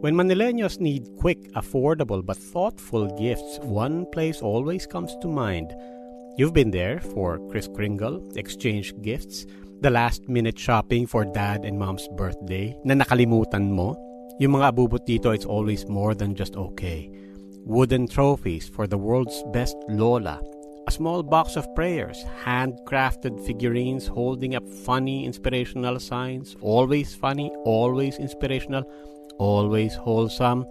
When 0.00 0.14
Manileños 0.14 0.80
need 0.80 1.12
quick, 1.18 1.52
affordable, 1.52 2.24
but 2.24 2.38
thoughtful 2.38 3.04
gifts, 3.18 3.58
one 3.60 4.06
place 4.06 4.40
always 4.40 4.86
comes 4.86 5.14
to 5.20 5.28
mind. 5.28 5.76
You've 6.38 6.54
been 6.54 6.70
there 6.70 7.00
for 7.00 7.38
Kris 7.50 7.68
Kringle, 7.68 8.24
exchange 8.34 8.94
gifts, 9.02 9.44
the 9.82 9.90
last 9.90 10.26
minute 10.26 10.58
shopping 10.58 11.06
for 11.06 11.26
dad 11.26 11.66
and 11.66 11.78
mom's 11.78 12.08
birthday 12.16 12.74
na 12.82 12.94
nakalimutan 12.94 13.76
mo. 13.76 13.92
Yung 14.40 14.56
mga 14.56 14.72
abubot 14.72 15.04
dito, 15.04 15.36
it's 15.36 15.44
always 15.44 15.84
more 15.84 16.14
than 16.14 16.32
just 16.32 16.56
okay. 16.56 17.12
Wooden 17.68 18.08
trophies 18.08 18.72
for 18.72 18.88
the 18.88 18.96
world's 18.96 19.44
best 19.52 19.76
Lola. 19.92 20.40
A 20.88 20.90
small 20.90 21.22
box 21.22 21.60
of 21.60 21.68
prayers, 21.76 22.24
handcrafted 22.40 23.36
figurines 23.44 24.08
holding 24.08 24.56
up 24.56 24.64
funny, 24.88 25.28
inspirational 25.28 26.00
signs. 26.00 26.56
Always 26.64 27.12
funny, 27.12 27.52
always 27.68 28.16
inspirational, 28.16 28.88
always 29.40 29.94
wholesome. 29.96 30.66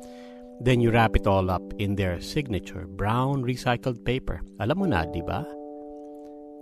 Then 0.62 0.80
you 0.80 0.92
wrap 0.92 1.16
it 1.16 1.26
all 1.26 1.50
up 1.50 1.66
in 1.80 1.96
their 1.96 2.22
signature 2.22 2.86
brown 2.86 3.42
recycled 3.42 4.06
paper. 4.06 4.42
Alam 4.62 4.78
mo 4.80 4.86
na, 4.86 5.10
di 5.10 5.26
ba? 5.26 5.42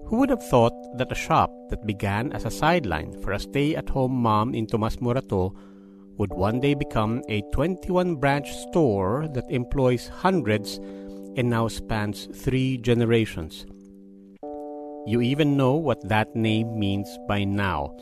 Who 0.07 0.23
would 0.23 0.31
have 0.31 0.47
thought 0.47 0.73
that 0.95 1.11
a 1.11 1.19
shop 1.19 1.51
that 1.69 1.85
began 1.85 2.31
as 2.31 2.45
a 2.45 2.53
sideline 2.53 3.11
for 3.21 3.33
a 3.33 3.39
stay-at-home 3.39 4.15
mom 4.15 4.55
in 4.55 4.65
Tomas 4.65 5.03
Morato 5.03 5.51
would 6.15 6.31
one 6.31 6.61
day 6.61 6.73
become 6.73 7.21
a 7.27 7.43
21 7.51 8.15
branch 8.15 8.55
store 8.55 9.27
that 9.35 9.51
employs 9.51 10.07
hundreds 10.07 10.79
and 11.35 11.49
now 11.49 11.67
spans 11.67 12.29
three 12.33 12.77
generations. 12.77 13.65
You 15.05 15.21
even 15.21 15.57
know 15.57 15.75
what 15.75 16.07
that 16.07 16.35
name 16.35 16.79
means 16.79 17.07
by 17.27 17.43
now. 17.43 17.95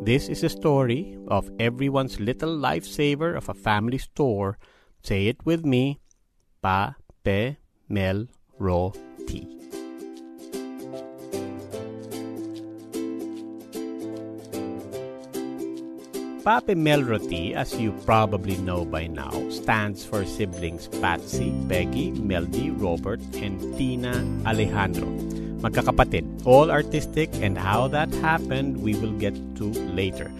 This 0.00 0.28
is 0.28 0.42
a 0.42 0.48
story 0.48 1.18
of 1.28 1.50
everyone's 1.60 2.18
little 2.18 2.56
lifesaver 2.56 3.36
of 3.36 3.48
a 3.48 3.54
family 3.54 3.98
store. 3.98 4.58
Say 5.02 5.26
it 5.26 5.44
with 5.44 5.64
me 5.64 6.00
Pa, 6.62 6.96
Pe, 7.24 7.56
Mel, 7.88 8.26
Ro, 8.58 8.92
Ti. 9.26 9.62
Pape 16.42 16.74
Melroti, 16.74 17.54
as 17.54 17.78
you 17.78 17.92
probably 18.04 18.56
know 18.56 18.84
by 18.84 19.06
now, 19.06 19.30
stands 19.48 20.04
for 20.04 20.24
siblings 20.24 20.88
Patsy, 20.88 21.52
Peggy, 21.68 22.10
Meldy, 22.12 22.74
Robert, 22.82 23.20
and 23.36 23.60
Tina 23.78 24.26
Alejandro. 24.44 25.06
Magkakapatid, 25.62 26.26
all 26.44 26.70
artistic, 26.70 27.30
and 27.40 27.56
how 27.56 27.86
that 27.88 28.12
happened 28.14 28.82
we 28.82 28.94
will 28.96 29.12
get 29.12 29.34
to 29.56 29.70
later. 29.94 30.30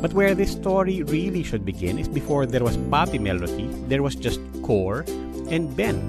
But 0.00 0.12
where 0.12 0.34
this 0.34 0.52
story 0.52 1.02
really 1.02 1.42
should 1.42 1.64
begin 1.64 1.98
is 1.98 2.08
before 2.08 2.46
there 2.46 2.64
was 2.64 2.76
Papi 2.88 3.20
Melroti, 3.20 3.68
there 3.88 4.02
was 4.02 4.14
just 4.14 4.40
Cor 4.62 5.04
and 5.50 5.76
Ben, 5.76 6.00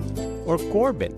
or 0.46 0.58
Corbin. 0.72 1.12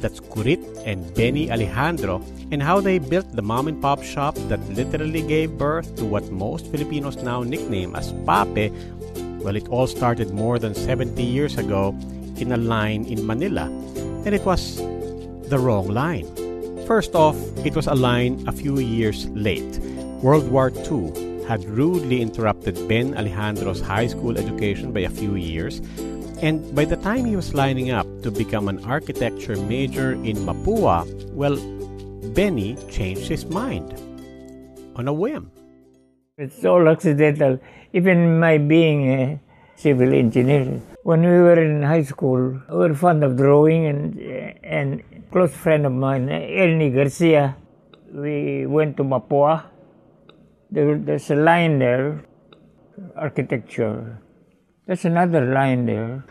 That's 0.00 0.20
Kurit 0.20 0.60
and 0.84 1.06
Benny 1.14 1.50
Alejandro, 1.50 2.20
and 2.50 2.62
how 2.62 2.80
they 2.80 2.98
built 2.98 3.30
the 3.32 3.42
mom 3.42 3.66
and 3.68 3.80
pop 3.80 4.02
shop 4.02 4.34
that 4.50 4.60
literally 4.70 5.22
gave 5.22 5.56
birth 5.56 5.94
to 5.96 6.04
what 6.04 6.30
most 6.30 6.66
Filipinos 6.66 7.16
now 7.16 7.42
nickname 7.42 7.96
as 7.96 8.12
Pape. 8.26 8.72
Well, 9.40 9.56
it 9.56 9.68
all 9.68 9.86
started 9.86 10.34
more 10.34 10.58
than 10.58 10.74
70 10.74 11.22
years 11.22 11.56
ago 11.58 11.96
in 12.36 12.52
a 12.52 12.56
line 12.56 13.04
in 13.06 13.24
Manila, 13.24 13.70
and 14.26 14.34
it 14.34 14.44
was 14.44 14.76
the 15.48 15.58
wrong 15.58 15.88
line. 15.88 16.26
First 16.86 17.16
off, 17.16 17.36
it 17.66 17.74
was 17.74 17.88
a 17.88 17.94
line 17.94 18.46
a 18.46 18.52
few 18.52 18.78
years 18.78 19.26
late. 19.30 19.80
World 20.22 20.48
War 20.48 20.70
II 20.70 21.42
had 21.42 21.64
rudely 21.64 22.22
interrupted 22.22 22.78
Ben 22.86 23.16
Alejandro's 23.18 23.80
high 23.80 24.06
school 24.06 24.38
education 24.38 24.92
by 24.92 25.00
a 25.00 25.10
few 25.10 25.34
years, 25.34 25.82
and 26.42 26.62
by 26.76 26.84
the 26.84 26.94
time 26.96 27.24
he 27.24 27.34
was 27.34 27.54
lining 27.54 27.90
up 27.90 28.06
to 28.22 28.30
become 28.30 28.68
an 28.68 28.84
architecture 28.84 29.56
major 29.56 30.12
in 30.12 30.36
Mapua, 30.46 31.02
well, 31.32 31.56
Benny 32.34 32.76
changed 32.88 33.26
his 33.26 33.44
mind 33.46 33.98
on 34.94 35.08
a 35.08 35.12
whim. 35.12 35.50
It's 36.38 36.64
all 36.64 36.88
accidental. 36.88 37.58
Even 37.94 38.38
my 38.38 38.58
being 38.58 39.10
a 39.10 39.40
civil 39.76 40.12
engineering. 40.12 40.82
When 41.02 41.20
we 41.20 41.38
were 41.38 41.62
in 41.62 41.82
high 41.82 42.02
school, 42.02 42.60
we 42.68 42.76
were 42.76 42.94
fond 42.94 43.22
of 43.22 43.36
drawing, 43.36 43.86
and 43.86 44.18
and 44.64 45.02
close 45.30 45.54
friend 45.54 45.86
of 45.86 45.92
mine, 45.92 46.28
Elni 46.28 46.92
Garcia, 46.94 47.56
we 48.12 48.66
went 48.66 48.96
to 48.96 49.04
Mapua. 49.04 49.64
There, 50.70 50.98
there's 50.98 51.30
a 51.30 51.36
line 51.36 51.78
there, 51.78 52.24
architecture. 53.14 54.18
There's 54.86 55.04
another 55.04 55.52
line 55.52 55.86
there. 55.86 56.24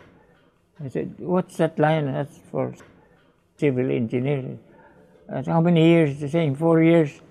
I 0.83 0.89
said, 0.89 1.15
What's 1.19 1.57
that 1.57 1.79
line? 1.79 2.11
That's 2.11 2.37
for 2.51 2.73
civil 3.57 3.91
engineering. 3.91 4.59
I 5.29 5.43
said, 5.43 5.47
How 5.47 5.61
many 5.61 5.87
years? 5.87 6.19
They're 6.19 6.29
saying 6.29 6.55
four 6.55 6.81
years. 6.81 7.21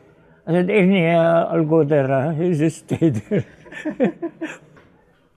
I 0.47 0.53
said, 0.53 0.71
Ernie, 0.71 1.07
uh, 1.07 1.47
I'll 1.47 1.65
go 1.65 1.85
there. 1.85 2.11
Uh, 2.11 2.33
he 2.35 2.55
just 2.55 2.85
stay 2.85 3.11
there. 3.11 3.47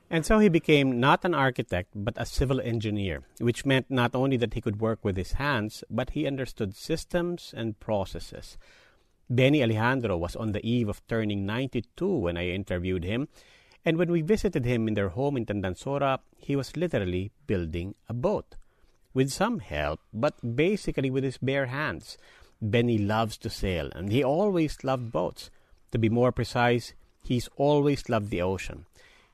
And 0.09 0.25
so 0.25 0.39
he 0.39 0.47
became 0.47 0.99
not 1.01 1.25
an 1.25 1.33
architect, 1.33 1.89
but 1.93 2.13
a 2.17 2.25
civil 2.25 2.61
engineer, 2.61 3.23
which 3.39 3.65
meant 3.65 3.91
not 3.91 4.15
only 4.15 4.37
that 4.37 4.53
he 4.53 4.61
could 4.61 4.79
work 4.79 5.03
with 5.03 5.17
his 5.17 5.33
hands, 5.33 5.83
but 5.89 6.11
he 6.11 6.25
understood 6.25 6.75
systems 6.75 7.53
and 7.55 7.79
processes. 7.79 8.57
Benny 9.29 9.61
Alejandro 9.61 10.15
was 10.15 10.37
on 10.37 10.53
the 10.53 10.65
eve 10.65 10.87
of 10.87 11.05
turning 11.07 11.45
92 11.45 12.07
when 12.07 12.37
I 12.37 12.47
interviewed 12.47 13.03
him, 13.03 13.27
and 13.83 13.97
when 13.97 14.09
we 14.09 14.21
visited 14.21 14.63
him 14.63 14.87
in 14.87 14.93
their 14.93 15.09
home 15.09 15.35
in 15.35 15.45
Tandang 15.45 15.77
Sora, 15.77 16.19
he 16.37 16.55
was 16.55 16.77
literally 16.77 17.31
building 17.45 17.95
a 18.07 18.13
boat. 18.13 18.55
With 19.13 19.29
some 19.29 19.59
help, 19.59 19.99
but 20.13 20.55
basically 20.55 21.09
with 21.09 21.23
his 21.25 21.37
bare 21.37 21.65
hands. 21.65 22.17
Benny 22.61 22.97
loves 22.97 23.37
to 23.39 23.49
sail, 23.49 23.89
and 23.93 24.11
he 24.11 24.23
always 24.23 24.83
loved 24.83 25.11
boats. 25.11 25.49
To 25.91 25.97
be 25.97 26.09
more 26.09 26.31
precise, 26.31 26.93
he's 27.21 27.49
always 27.57 28.09
loved 28.09 28.29
the 28.29 28.41
ocean. 28.41 28.85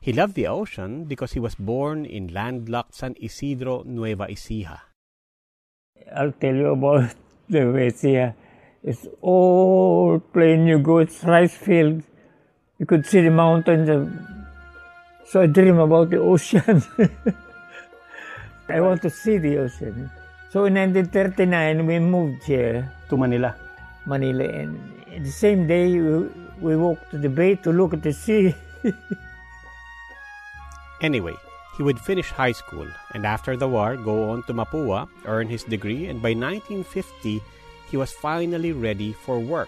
He 0.03 0.11
loved 0.11 0.35
the 0.35 0.47
ocean 0.47 1.05
because 1.05 1.31
he 1.31 1.39
was 1.39 1.55
born 1.55 2.03
in 2.03 2.27
landlocked 2.27 2.93
San 2.93 3.15
Isidro, 3.21 3.83
Nueva 3.85 4.27
Ecija. 4.27 4.81
I'll 6.13 6.33
tell 6.33 6.53
you 6.53 6.73
about 6.73 7.15
the 7.49 7.59
Vesia. 7.59 8.35
It's 8.83 9.07
all 9.21 10.19
plain. 10.19 10.67
You 10.67 10.79
go, 10.79 10.97
it's 10.97 11.23
rice 11.23 11.55
field. 11.55 12.03
You 12.79 12.85
could 12.85 13.05
see 13.05 13.21
the 13.21 13.31
mountains. 13.31 13.87
So 15.25 15.39
I 15.39 15.45
dream 15.45 15.79
about 15.79 16.09
the 16.09 16.17
ocean. 16.17 16.83
I 18.67 18.81
want 18.81 19.01
to 19.03 19.09
see 19.09 19.37
the 19.37 19.59
ocean. 19.59 20.11
So 20.49 20.65
in 20.65 20.73
1939, 20.73 21.85
we 21.85 21.99
moved 21.99 22.43
here 22.43 22.91
To 23.07 23.15
Manila. 23.15 23.55
Manila, 24.05 24.43
and 24.43 25.25
the 25.25 25.31
same 25.31 25.65
day 25.65 25.97
we, 25.97 26.27
we 26.59 26.75
walked 26.75 27.09
to 27.11 27.17
the 27.17 27.29
bay 27.29 27.55
to 27.55 27.71
look 27.71 27.93
at 27.93 28.03
the 28.03 28.11
sea. 28.11 28.53
Anyway, 31.03 31.35
he 31.75 31.83
would 31.83 31.99
finish 31.99 32.31
high 32.31 32.53
school 32.53 32.87
and 33.11 33.25
after 33.25 33.57
the 33.57 33.67
war 33.67 33.97
go 33.97 34.29
on 34.29 34.41
to 34.43 34.53
Mapua, 34.53 35.09
earn 35.25 35.49
his 35.49 35.65
degree, 35.65 36.07
and 36.07 36.21
by 36.21 36.31
1950 36.31 37.43
he 37.91 37.97
was 37.97 38.13
finally 38.13 38.71
ready 38.71 39.11
for 39.11 39.37
work. 39.37 39.67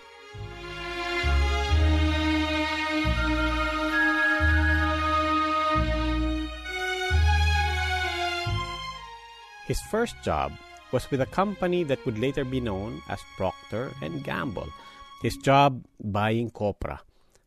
His 9.68 9.82
first 9.92 10.16
job 10.24 10.54
was 10.94 11.12
with 11.12 11.20
a 11.20 11.26
company 11.26 11.84
that 11.84 12.00
would 12.06 12.18
later 12.18 12.46
be 12.46 12.62
known 12.62 13.02
as 13.10 13.20
Procter 13.36 13.92
and 14.02 14.24
Gamble. 14.24 14.70
His 15.22 15.36
job 15.36 15.84
buying 16.00 16.50
copra. 16.52 17.02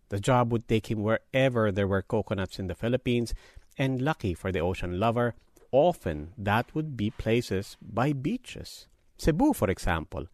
The 0.09 0.19
job 0.21 0.53
would 0.53 0.67
take 0.67 0.91
him 0.91 1.03
wherever 1.03 1.71
there 1.71 1.87
were 1.87 2.03
coconuts 2.03 2.59
in 2.59 2.67
the 2.67 2.75
Philippines, 2.75 3.35
and 3.79 4.03
lucky 4.03 4.35
for 4.35 4.51
the 4.53 4.61
ocean 4.61 4.99
lover, 4.99 5.35
often 5.73 6.33
that 6.37 6.75
would 6.75 6.97
be 6.97 7.11
places 7.11 7.77
by 7.81 8.13
beaches. 8.13 8.87
Cebu, 9.17 9.53
for 9.53 9.71
example. 9.71 10.27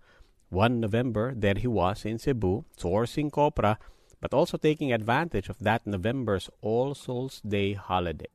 One 0.50 0.81
November, 0.81 1.35
there 1.35 1.55
he 1.56 1.67
was 1.67 2.05
in 2.05 2.19
Cebu, 2.19 2.64
sourcing 2.79 3.31
copra, 3.32 3.79
but 4.20 4.32
also 4.32 4.56
taking 4.56 4.93
advantage 4.93 5.49
of 5.49 5.58
that 5.58 5.87
November's 5.87 6.49
All 6.62 6.94
Souls 6.94 7.41
Day 7.46 7.73
holiday. 7.73 8.29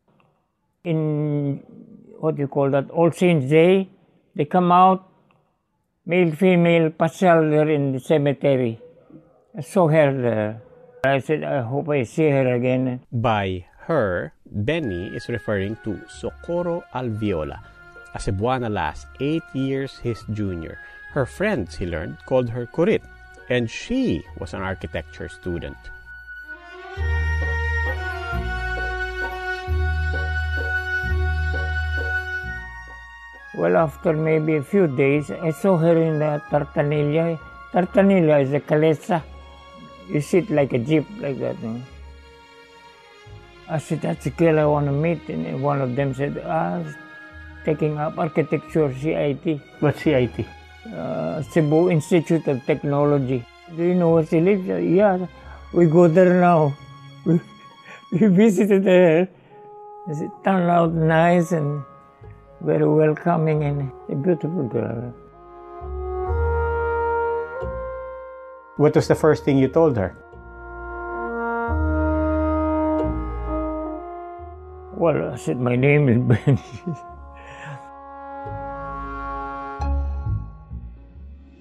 In 0.84 1.64
what 2.20 2.36
do 2.36 2.42
you 2.42 2.48
call 2.48 2.70
that, 2.72 2.90
All 2.92 3.12
Saints 3.12 3.50
Day, 3.50 3.90
they 4.36 4.46
come 4.46 4.72
out, 4.72 5.08
male, 6.06 6.32
female, 6.36 6.90
pasyal 6.90 7.50
there 7.50 7.70
in 7.70 7.94
the 7.94 8.00
cemetery. 8.00 8.80
I 9.58 9.62
saw 9.62 9.88
her 9.88 10.14
there. 10.22 10.62
I 11.06 11.20
said, 11.20 11.44
I 11.44 11.62
hope 11.62 11.90
I 11.90 12.04
see 12.04 12.30
her 12.30 12.54
again. 12.56 13.02
By 13.12 13.66
her, 13.90 14.32
Benny 14.46 15.10
is 15.10 15.34
referring 15.34 15.74
to 15.82 15.98
Socorro 16.06 16.86
Alviola, 16.94 17.58
a 18.14 18.20
Cebuana 18.22 18.70
lass, 18.70 19.10
eight 19.20 19.42
years 19.54 19.98
his 19.98 20.22
junior. 20.30 20.78
Her 21.12 21.26
friends, 21.26 21.74
he 21.74 21.90
learned, 21.90 22.22
called 22.30 22.54
her 22.54 22.70
Kurit, 22.70 23.02
and 23.50 23.66
she 23.66 24.22
was 24.38 24.54
an 24.54 24.62
architecture 24.62 25.28
student. 25.28 25.78
Well, 33.58 33.76
after 33.76 34.14
maybe 34.14 34.56
a 34.56 34.64
few 34.64 34.86
days, 34.86 35.32
I 35.32 35.50
saw 35.50 35.78
her 35.82 35.98
in 35.98 36.20
the 36.20 36.40
Tartanilla. 36.54 37.42
Tartanilla 37.74 38.46
is 38.46 38.54
a 38.54 38.62
calesa. 38.62 39.24
You 40.08 40.22
sit 40.22 40.50
like 40.52 40.74
a 40.74 40.78
jeep 40.78 41.10
like 41.20 41.40
that. 41.42 41.58
I 43.70 43.78
said, 43.78 44.02
that's 44.02 44.24
the 44.24 44.32
girl 44.32 44.58
I 44.58 44.66
want 44.66 44.88
to 44.88 44.92
meet. 44.92 45.30
And 45.30 45.62
one 45.62 45.80
of 45.80 45.96
them 45.96 46.14
said, 46.16 46.42
ah, 46.44 46.82
taking 47.64 48.00
up 48.00 48.18
architecture, 48.18 48.92
CIT. 48.94 49.62
What's 49.80 50.02
CIT? 50.02 50.46
Uh, 50.92 51.44
Cebu 51.44 51.92
Institute 51.92 52.48
of 52.48 52.66
Technology. 52.66 53.46
Do 53.78 53.84
you 53.84 53.94
know 53.94 54.10
where 54.16 54.26
she 54.26 54.42
lives? 54.42 54.66
Yeah, 54.66 55.28
we 55.72 55.86
go 55.86 56.08
there 56.08 56.42
now. 56.42 56.76
We, 57.26 57.40
we 58.12 58.28
visited 58.28 58.86
her. 58.86 59.28
It 60.08 60.32
turned 60.44 60.70
out 60.72 60.94
nice 60.94 61.52
and 61.52 61.84
very 62.62 62.88
welcoming 62.88 63.64
and 63.64 63.92
a 64.10 64.16
beautiful 64.16 64.68
girl. 64.68 65.14
What 68.78 68.96
was 68.96 69.08
the 69.08 69.14
first 69.14 69.44
thing 69.46 69.60
you 69.60 69.68
told 69.68 69.96
her? 69.98 70.16
Well, 75.00 75.32
I 75.32 75.38
said, 75.40 75.56
my 75.64 75.80
name 75.80 76.12
is 76.12 76.20
Ben. 76.20 76.60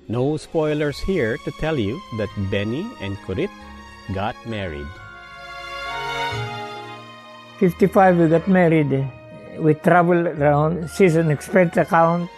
No 0.09 0.41
spoilers 0.41 0.99
here 0.99 1.37
to 1.45 1.53
tell 1.61 1.79
you 1.79 2.01
that 2.17 2.33
Benny 2.51 2.89
and 3.05 3.15
Kurit 3.29 3.53
got 4.17 4.35
married. 4.49 4.89
55, 7.61 8.17
we 8.17 8.27
got 8.27 8.49
married. 8.49 9.07
We 9.61 9.75
traveled 9.75 10.27
around, 10.41 10.89
season 10.89 11.31
expense 11.31 11.77
account. 11.77 12.31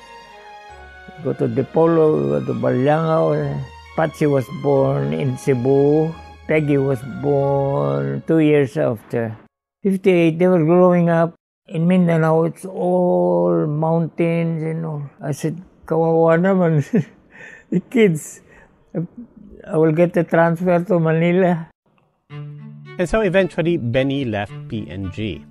Go 1.23 1.33
to 1.33 1.47
Dipolo, 1.47 2.43
go 2.43 2.45
to 2.45 2.53
Balangao. 2.59 3.63
Patsy 3.95 4.27
was 4.27 4.45
born 4.67 5.15
in 5.15 5.39
Cebu. 5.39 6.13
Peggy 6.49 6.77
was 6.77 7.01
born 7.23 8.21
two 8.27 8.41
years 8.41 8.77
after. 8.77 9.39
58, 9.83 10.39
they 10.39 10.47
were 10.47 10.65
growing 10.65 11.09
up. 11.09 11.35
In 11.67 11.87
Mindanao, 11.87 12.45
it's 12.45 12.65
all 12.65 13.67
mountains 13.67 14.63
and 14.63 14.85
all. 14.85 15.09
I 15.23 15.33
said, 15.33 15.63
kawawa 15.87 16.37
naman. 16.37 16.85
the 17.71 17.81
kids. 17.81 18.43
I 18.93 19.77
will 19.77 19.93
get 19.93 20.13
the 20.13 20.25
transfer 20.25 20.85
to 20.85 20.99
Manila. 20.99 21.71
And 22.31 23.09
so 23.09 23.21
eventually 23.21 23.79
Benny 23.79 24.25
left 24.25 24.53
P&G. 24.69 25.45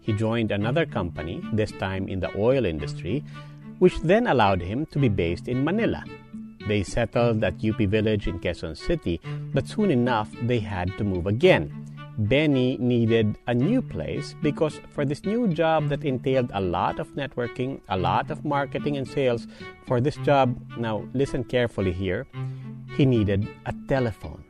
He 0.00 0.12
joined 0.12 0.52
another 0.52 0.86
company, 0.86 1.42
this 1.52 1.72
time 1.72 2.08
in 2.08 2.20
the 2.20 2.30
oil 2.36 2.66
industry, 2.66 3.24
which 3.78 3.98
then 4.02 4.28
allowed 4.28 4.60
him 4.60 4.86
to 4.92 4.98
be 4.98 5.08
based 5.08 5.48
in 5.48 5.64
Manila. 5.64 6.04
They 6.68 6.82
settled 6.82 7.42
at 7.42 7.64
UP 7.64 7.78
Village 7.78 8.28
in 8.28 8.38
Quezon 8.38 8.76
City, 8.76 9.20
but 9.52 9.66
soon 9.66 9.90
enough 9.90 10.30
they 10.42 10.60
had 10.60 10.96
to 10.98 11.04
move 11.04 11.26
again. 11.26 11.83
Benny 12.18 12.76
needed 12.78 13.38
a 13.46 13.54
new 13.54 13.82
place 13.82 14.34
because 14.42 14.80
for 14.90 15.04
this 15.04 15.24
new 15.24 15.48
job 15.48 15.88
that 15.88 16.04
entailed 16.04 16.50
a 16.54 16.60
lot 16.60 17.00
of 17.00 17.08
networking, 17.16 17.80
a 17.88 17.96
lot 17.96 18.30
of 18.30 18.44
marketing 18.44 18.96
and 18.96 19.06
sales, 19.06 19.46
for 19.86 20.00
this 20.00 20.16
job, 20.18 20.54
now 20.78 21.02
listen 21.12 21.42
carefully 21.42 21.92
here, 21.92 22.26
he 22.96 23.04
needed 23.04 23.48
a 23.66 23.74
telephone. 23.88 24.44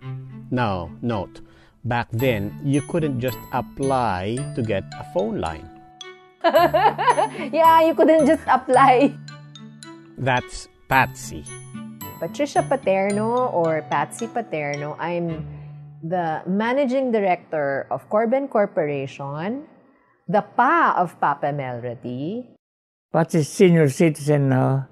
Now, 0.51 0.91
note, 1.01 1.41
back 1.85 2.09
then 2.13 2.53
you 2.63 2.83
couldn't 2.83 3.21
just 3.21 3.39
apply 3.53 4.37
to 4.55 4.63
get 4.63 4.85
a 5.01 5.05
phone 5.15 5.41
line. 5.41 5.69
yeah, 6.45 7.81
you 7.81 7.95
couldn't 7.95 8.27
just 8.27 8.45
apply. 8.47 9.17
That's 10.19 10.69
Patsy. 10.89 11.45
Patricia 12.21 12.63
Paterno 12.63 13.49
or 13.49 13.83
Patsy 13.89 14.27
Paterno, 14.27 14.97
I'm 15.01 15.54
the 16.05 16.45
managing 16.45 17.11
director 17.11 17.89
of 17.91 18.05
Corbin 18.13 18.47
Corporation, 18.47 19.65
the 20.29 20.43
pa 20.43 20.93
of 21.01 21.17
Papa 21.19 21.49
Melroti. 21.49 22.45
Patsy's 23.11 23.49
senior 23.49 23.89
citizen 23.89 24.51
now. 24.51 24.87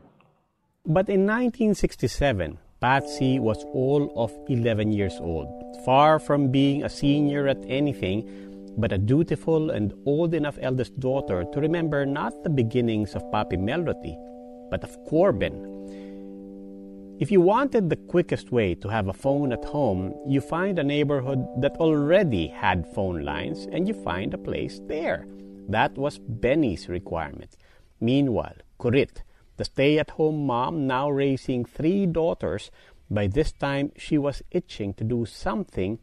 But 0.86 1.12
in 1.12 1.28
1967, 1.28 2.56
Patsy 2.80 3.38
was 3.38 3.62
all 3.76 4.08
of 4.16 4.32
11 4.48 4.90
years 4.90 5.20
old, 5.20 5.52
far 5.84 6.18
from 6.18 6.50
being 6.50 6.82
a 6.82 6.88
senior 6.88 7.46
at 7.46 7.60
anything, 7.68 8.24
but 8.78 8.90
a 8.90 8.96
dutiful 8.96 9.68
and 9.70 9.92
old 10.06 10.32
enough 10.32 10.56
eldest 10.62 10.98
daughter 10.98 11.44
to 11.52 11.60
remember 11.60 12.06
not 12.06 12.32
the 12.42 12.50
beginnings 12.50 13.14
of 13.14 13.22
Papi 13.30 13.60
Melroti, 13.60 14.16
but 14.70 14.82
of 14.82 14.96
Corben. 15.04 15.81
If 17.20 17.30
you 17.30 17.40
wanted 17.40 17.88
the 17.88 17.96
quickest 17.96 18.50
way 18.50 18.74
to 18.76 18.88
have 18.88 19.06
a 19.06 19.12
phone 19.12 19.52
at 19.52 19.64
home, 19.64 20.14
you 20.26 20.40
find 20.40 20.78
a 20.78 20.84
neighborhood 20.84 21.46
that 21.60 21.76
already 21.76 22.48
had 22.48 22.92
phone 22.94 23.22
lines 23.22 23.68
and 23.70 23.86
you 23.86 23.94
find 23.94 24.34
a 24.34 24.38
place 24.38 24.80
there. 24.88 25.26
That 25.68 25.96
was 25.96 26.18
Benny's 26.18 26.88
requirement. 26.88 27.56
Meanwhile, 28.00 28.56
Kurit, 28.80 29.22
the 29.56 29.64
stay 29.64 29.98
at 29.98 30.10
home 30.10 30.46
mom, 30.46 30.86
now 30.88 31.10
raising 31.10 31.64
three 31.64 32.06
daughters, 32.06 32.70
by 33.08 33.28
this 33.28 33.52
time 33.52 33.92
she 33.96 34.18
was 34.18 34.42
itching 34.50 34.94
to 34.94 35.04
do 35.04 35.24
something, 35.24 36.00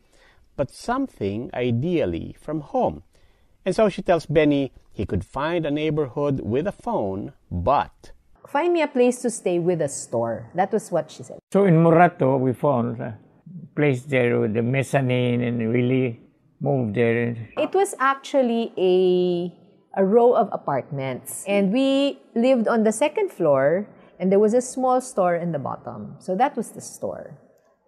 but 0.55 0.71
something 0.71 1.49
ideally 1.53 2.35
from 2.39 2.61
home. 2.61 3.03
And 3.65 3.75
so 3.75 3.89
she 3.89 4.01
tells 4.01 4.25
Benny 4.25 4.71
he 4.91 5.05
could 5.05 5.25
find 5.25 5.65
a 5.65 5.71
neighborhood 5.71 6.39
with 6.41 6.67
a 6.67 6.71
phone, 6.71 7.33
but 7.51 8.11
Find 8.51 8.73
me 8.73 8.81
a 8.81 8.87
place 8.87 9.21
to 9.21 9.29
stay 9.29 9.59
with 9.59 9.81
a 9.81 9.87
store. 9.87 10.49
That 10.55 10.73
was 10.73 10.91
what 10.91 11.11
she 11.11 11.21
said. 11.23 11.37
So 11.53 11.65
in 11.65 11.83
Morato, 11.83 12.37
we 12.37 12.53
found 12.53 12.99
a 12.99 13.17
place 13.75 14.01
there 14.03 14.39
with 14.39 14.53
the 14.53 14.63
mezzanine 14.63 15.41
and 15.41 15.71
really 15.71 16.19
moved 16.59 16.95
there. 16.95 17.37
It 17.57 17.73
was 17.73 17.93
actually 17.99 18.73
a 18.75 19.53
a 19.97 20.05
row 20.05 20.33
of 20.33 20.49
apartments. 20.51 21.43
And 21.47 21.73
we 21.73 22.19
lived 22.35 22.67
on 22.67 22.83
the 22.83 22.91
second 22.91 23.31
floor, 23.31 23.87
and 24.19 24.31
there 24.31 24.39
was 24.39 24.53
a 24.53 24.61
small 24.61 25.01
store 25.01 25.35
in 25.35 25.51
the 25.51 25.59
bottom. 25.59 26.15
So 26.19 26.35
that 26.35 26.55
was 26.55 26.71
the 26.71 26.81
store 26.81 27.37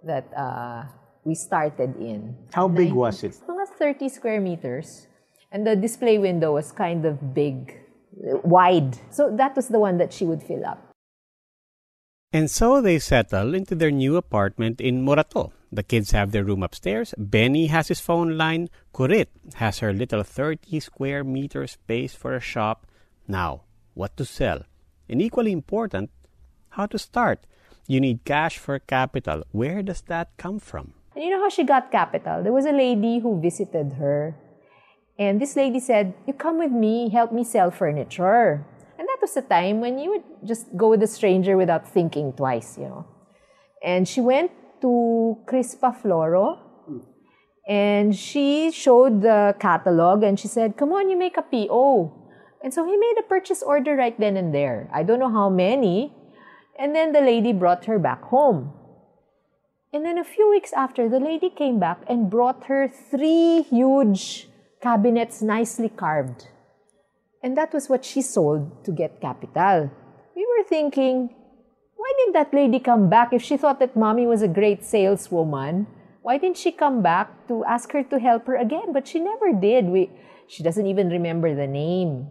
that 0.04 0.26
uh, 0.36 0.84
we 1.24 1.36
started 1.36 1.96
in. 1.98 2.36
how 2.54 2.68
big 2.68 2.94
was 2.94 3.24
it? 3.24 3.38
Mga 3.48 3.68
30 3.78 4.10
square 4.10 4.42
meters. 4.42 5.08
And 5.52 5.68
the 5.68 5.76
display 5.76 6.18
window 6.18 6.54
was 6.54 6.72
kind 6.72 7.06
of 7.06 7.34
big, 7.34 7.76
wide. 8.44 8.98
So 9.10 9.30
that 9.36 9.56
was 9.56 9.68
the 9.68 9.80
one 9.80 9.98
that 9.98 10.14
she 10.14 10.26
would 10.26 10.44
fill 10.44 10.66
up. 10.66 10.92
And 12.34 12.50
so 12.50 12.82
they 12.82 13.00
settle 13.00 13.54
into 13.54 13.76
their 13.76 13.92
new 13.92 14.16
apartment 14.16 14.80
in 14.80 15.04
Morato. 15.04 15.52
The 15.72 15.84
kids 15.84 16.12
have 16.12 16.32
their 16.32 16.44
room 16.44 16.64
upstairs. 16.64 17.14
Benny 17.18 17.68
has 17.68 17.90
his 17.90 18.00
phone 18.00 18.38
line. 18.38 18.70
Kurit 18.94 19.28
has 19.56 19.80
her 19.80 19.92
little 19.92 20.24
30 20.24 20.80
square 20.80 21.24
meter 21.24 21.68
space 21.68 22.14
for 22.14 22.34
a 22.34 22.40
shop. 22.40 22.88
Now, 23.28 23.64
what 23.94 24.16
to 24.18 24.26
sell? 24.26 24.64
And 25.10 25.22
equally 25.22 25.52
important, 25.52 26.10
how 26.70 26.86
to 26.88 26.98
start. 26.98 27.46
You 27.88 28.00
need 28.00 28.24
cash 28.24 28.58
for 28.58 28.80
capital. 28.80 29.44
Where 29.52 29.84
does 29.84 30.02
that 30.04 30.32
come 30.38 30.60
from? 30.60 30.94
And 31.16 31.24
you 31.26 31.32
know 31.32 31.42
how 31.42 31.50
she 31.50 31.64
got 31.64 31.92
capital? 31.92 32.44
There 32.44 32.54
was 32.54 32.66
a 32.66 32.72
lady 32.72 33.20
who 33.20 33.42
visited 33.42 33.94
her. 33.94 34.36
And 35.22 35.40
this 35.40 35.56
lady 35.56 35.80
said, 35.80 36.16
You 36.26 36.34
come 36.34 36.58
with 36.58 36.72
me, 36.72 37.10
help 37.10 37.32
me 37.32 37.44
sell 37.44 37.70
furniture. 37.70 38.66
And 38.98 39.08
that 39.08 39.22
was 39.22 39.36
the 39.36 39.44
time 39.44 39.80
when 39.80 40.00
you 40.00 40.10
would 40.10 40.24
just 40.44 40.76
go 40.76 40.90
with 40.90 41.04
a 41.04 41.08
stranger 41.08 41.56
without 41.56 41.88
thinking 41.88 42.34
twice, 42.34 42.76
you 42.76 42.86
know. 42.86 43.06
And 43.86 44.08
she 44.08 44.20
went 44.20 44.50
to 44.82 45.38
Crispa 45.46 45.94
Floro 45.94 46.58
and 47.70 48.16
she 48.16 48.72
showed 48.72 49.22
the 49.22 49.56
catalog 49.60 50.24
and 50.24 50.40
she 50.40 50.48
said, 50.48 50.76
Come 50.76 50.92
on, 50.92 51.12
you 51.12 51.18
make 51.18 51.38
a 51.38 51.44
PO. 51.44 52.12
And 52.64 52.74
so 52.74 52.84
he 52.84 52.98
made 52.98 53.18
a 53.20 53.30
purchase 53.30 53.62
order 53.62 53.96
right 53.96 54.20
then 54.20 54.36
and 54.38 54.56
there. 54.56 54.90
I 54.92 55.04
don't 55.04 55.20
know 55.20 55.30
how 55.30 55.50
many. 55.50 56.16
And 56.80 56.96
then 56.96 57.12
the 57.12 57.22
lady 57.22 57.54
brought 57.54 57.86
her 57.86 58.00
back 58.00 58.24
home. 58.24 58.74
And 59.94 60.04
then 60.04 60.18
a 60.18 60.24
few 60.24 60.50
weeks 60.50 60.74
after, 60.74 61.08
the 61.08 61.20
lady 61.20 61.52
came 61.52 61.78
back 61.80 62.02
and 62.08 62.28
brought 62.28 62.66
her 62.66 62.88
three 62.88 63.62
huge 63.62 64.48
cabinets 64.82 65.42
nicely 65.42 65.90
carved. 65.90 66.48
And 67.44 67.58
that 67.58 67.74
was 67.74 67.90
what 67.90 68.06
she 68.06 68.22
sold 68.22 68.84
to 68.86 68.92
get 68.92 69.22
capital. 69.22 69.90
We 70.36 70.46
were 70.46 70.64
thinking, 70.68 71.30
why 71.96 72.14
didn't 72.18 72.34
that 72.34 72.54
lady 72.54 72.80
come 72.80 73.10
back 73.10 73.34
if 73.34 73.42
she 73.42 73.58
thought 73.58 73.80
that 73.80 73.96
mommy 73.96 74.26
was 74.26 74.42
a 74.42 74.48
great 74.48 74.84
saleswoman? 74.84 75.88
Why 76.22 76.38
didn't 76.38 76.58
she 76.58 76.72
come 76.72 77.02
back 77.02 77.48
to 77.48 77.66
ask 77.66 77.92
her 77.94 78.04
to 78.04 78.20
help 78.20 78.46
her 78.46 78.58
again? 78.58 78.94
But 78.94 79.08
she 79.08 79.20
never 79.20 79.54
did. 79.54 79.86
We, 79.86 80.10
she 80.48 80.62
doesn't 80.62 80.86
even 80.86 81.10
remember 81.10 81.54
the 81.56 81.68
name. 81.68 82.30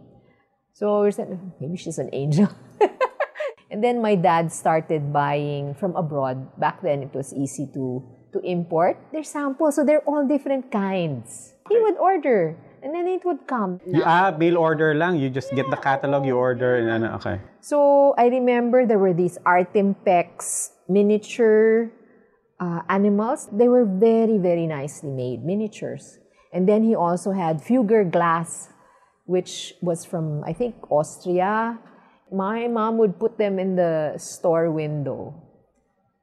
So 0.73 1.03
we 1.03 1.11
said, 1.11 1.39
maybe 1.59 1.77
she's 1.77 1.99
an 1.99 2.09
angel. 2.13 2.47
and 3.71 3.83
then 3.83 4.01
my 4.01 4.15
dad 4.15 4.51
started 4.51 5.11
buying 5.11 5.75
from 5.75 5.95
abroad. 5.95 6.59
Back 6.59 6.81
then, 6.81 7.03
it 7.03 7.13
was 7.13 7.33
easy 7.33 7.67
to, 7.73 8.03
to 8.31 8.39
import 8.43 8.97
their 9.11 9.23
samples. 9.23 9.75
So 9.75 9.83
they're 9.83 10.03
all 10.07 10.25
different 10.27 10.71
kinds. 10.71 11.53
He 11.69 11.77
would 11.77 11.97
order 11.97 12.57
and 12.81 12.93
then 12.93 13.07
it 13.07 13.23
would 13.25 13.45
come. 13.47 13.79
You, 13.85 14.01
ah, 14.03 14.33
mail 14.37 14.57
order 14.57 14.93
lang. 14.93 15.17
You 15.17 15.29
just 15.29 15.53
get 15.53 15.69
the 15.69 15.77
catalog, 15.77 16.25
you 16.25 16.35
order, 16.35 16.77
and 16.77 16.89
ano, 16.89 17.15
okay. 17.15 17.39
So 17.61 18.13
I 18.17 18.27
remember 18.27 18.85
there 18.85 18.99
were 18.99 19.13
these 19.13 19.37
Artimpex 19.45 20.71
miniature 20.89 21.91
uh, 22.59 22.81
animals. 22.89 23.47
They 23.51 23.67
were 23.67 23.85
very, 23.85 24.37
very 24.37 24.65
nicely 24.65 25.09
made, 25.09 25.45
miniatures. 25.45 26.17
And 26.53 26.67
then 26.67 26.83
he 26.83 26.95
also 26.95 27.31
had 27.31 27.61
Fugger 27.61 28.09
glass, 28.09 28.69
which 29.25 29.73
was 29.81 30.03
from, 30.03 30.43
I 30.43 30.53
think, 30.53 30.75
Austria. 30.91 31.79
My 32.31 32.67
mom 32.67 32.97
would 32.97 33.19
put 33.19 33.37
them 33.37 33.59
in 33.59 33.75
the 33.75 34.17
store 34.17 34.71
window. 34.71 35.35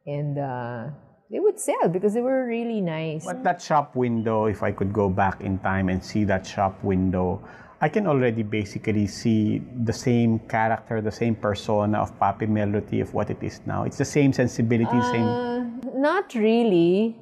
And 0.07 0.39
uh, 0.39 0.91
they 1.31 1.41
would 1.41 1.61
sell 1.61 1.89
because 1.89 2.15
they 2.15 2.21
were 2.21 2.47
really 2.47 2.81
nice. 2.81 3.25
But 3.25 3.45
that 3.45 3.61
shop 3.61 3.95
window, 3.95 4.47
if 4.47 4.63
I 4.63 4.73
could 4.73 4.93
go 4.93 5.09
back 5.09 5.41
in 5.43 5.59
time 5.59 5.89
and 5.89 6.03
see 6.03 6.25
that 6.25 6.47
shop 6.47 6.83
window, 6.83 7.43
I 7.81 7.89
can 7.89 8.07
already 8.07 8.43
basically 8.43 9.07
see 9.07 9.63
the 9.85 9.93
same 9.93 10.41
character, 10.41 11.01
the 11.01 11.13
same 11.13 11.37
persona 11.37 11.99
of 11.99 12.19
Papi 12.19 12.49
Melroti 12.49 13.01
of 13.01 13.15
what 13.15 13.31
it 13.31 13.43
is 13.43 13.61
now. 13.67 13.85
It's 13.85 13.99
the 13.99 14.05
same 14.05 14.33
sensibility, 14.33 14.91
uh, 14.91 15.13
same. 15.13 15.81
Not 15.95 16.35
really, 16.35 17.17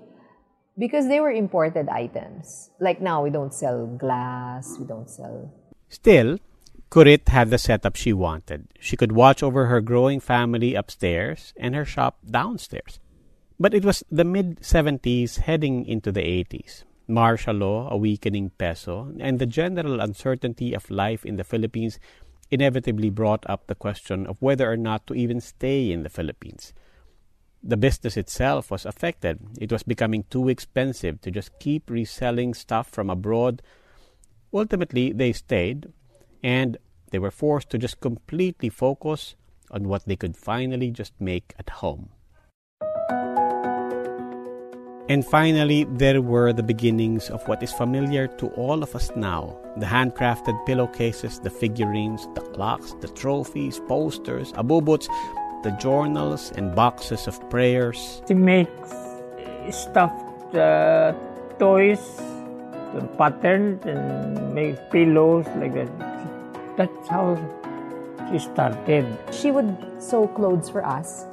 because 0.78 1.08
they 1.08 1.20
were 1.20 1.32
imported 1.32 1.88
items. 1.88 2.70
Like 2.80 3.02
now, 3.02 3.22
we 3.22 3.30
don't 3.30 3.52
sell 3.52 3.86
glass, 3.86 4.76
we 4.78 4.86
don't 4.86 5.10
sell. 5.10 5.52
Still, 5.88 6.38
Kurit 6.90 7.28
had 7.28 7.50
the 7.50 7.58
setup 7.58 7.96
she 7.96 8.12
wanted. 8.12 8.68
She 8.80 8.96
could 8.96 9.12
watch 9.12 9.42
over 9.42 9.66
her 9.66 9.80
growing 9.80 10.20
family 10.20 10.75
upstairs 10.75 11.52
and 11.56 11.75
her 11.75 11.84
shop 11.84 12.18
downstairs. 12.30 13.00
But 13.58 13.72
it 13.72 13.86
was 13.86 14.04
the 14.10 14.25
mid 14.25 14.60
70s 14.60 15.38
heading 15.38 15.86
into 15.86 16.12
the 16.12 16.20
80s. 16.20 16.84
Martial 17.08 17.56
law, 17.56 17.88
a 17.90 17.96
weakening 17.96 18.50
peso, 18.58 19.14
and 19.18 19.38
the 19.38 19.46
general 19.46 20.00
uncertainty 20.00 20.75
of 20.75 20.90
life 20.90 21.25
in 21.25 21.36
the 21.36 21.44
Philippines 21.44 21.98
inevitably 22.50 23.08
brought 23.08 23.48
up 23.48 23.66
the 23.66 23.75
question 23.75 24.26
of 24.26 24.42
whether 24.42 24.70
or 24.70 24.76
not 24.76 25.06
to 25.06 25.14
even 25.14 25.40
stay 25.40 25.90
in 25.90 26.02
the 26.02 26.10
Philippines. 26.10 26.75
The 27.62 27.78
business 27.78 28.18
itself 28.18 28.70
was 28.70 28.84
affected. 28.84 29.40
It 29.58 29.72
was 29.72 29.82
becoming 29.82 30.25
too 30.28 30.48
expensive 30.48 31.22
to 31.22 31.30
just 31.30 31.58
keep 31.58 31.88
reselling 31.88 32.52
stuff 32.52 32.88
from 32.88 33.08
abroad. 33.08 33.62
Ultimately, 34.52 35.12
they 35.12 35.32
stayed, 35.32 35.92
and 36.42 36.76
they 37.10 37.18
were 37.18 37.30
forced 37.30 37.70
to 37.70 37.78
just 37.78 38.00
completely 38.00 38.68
focus 38.68 39.34
on 39.70 39.88
what 39.88 40.04
they 40.04 40.16
could 40.16 40.36
finally 40.36 40.90
just 40.90 41.14
make 41.18 41.54
at 41.58 41.70
home. 41.70 42.10
And 45.08 45.25
finally, 45.25 45.84
there 45.84 46.20
were 46.20 46.52
the 46.52 46.64
beginnings 46.64 47.30
of 47.30 47.46
what 47.46 47.62
is 47.62 47.72
familiar 47.72 48.26
to 48.38 48.48
all 48.58 48.82
of 48.82 48.94
us 48.96 49.12
now 49.14 49.56
the 49.76 49.86
handcrafted 49.86 50.56
pillowcases, 50.66 51.38
the 51.38 51.50
figurines, 51.50 52.26
the 52.34 52.40
clocks, 52.40 52.94
the 53.00 53.08
trophies, 53.08 53.78
posters, 53.86 54.52
abubuts, 54.52 55.06
the 55.62 55.70
journals, 55.72 56.50
and 56.56 56.75
boxes 56.75 57.28
of 57.28 57.38
prayers. 57.50 58.22
She 58.26 58.34
makes 58.34 58.90
stuffed 59.70 60.54
uh, 60.56 61.12
toys, 61.58 62.00
patterns, 63.18 63.84
and 63.84 64.54
make 64.54 64.90
pillows 64.90 65.46
like 65.56 65.75
that. 65.75 65.92
That's 66.76 67.08
how 67.08 67.36
she 68.32 68.38
started. 68.38 69.06
She 69.30 69.52
would 69.52 70.02
sew 70.02 70.26
clothes 70.26 70.70
for 70.70 70.84
us 70.84 71.26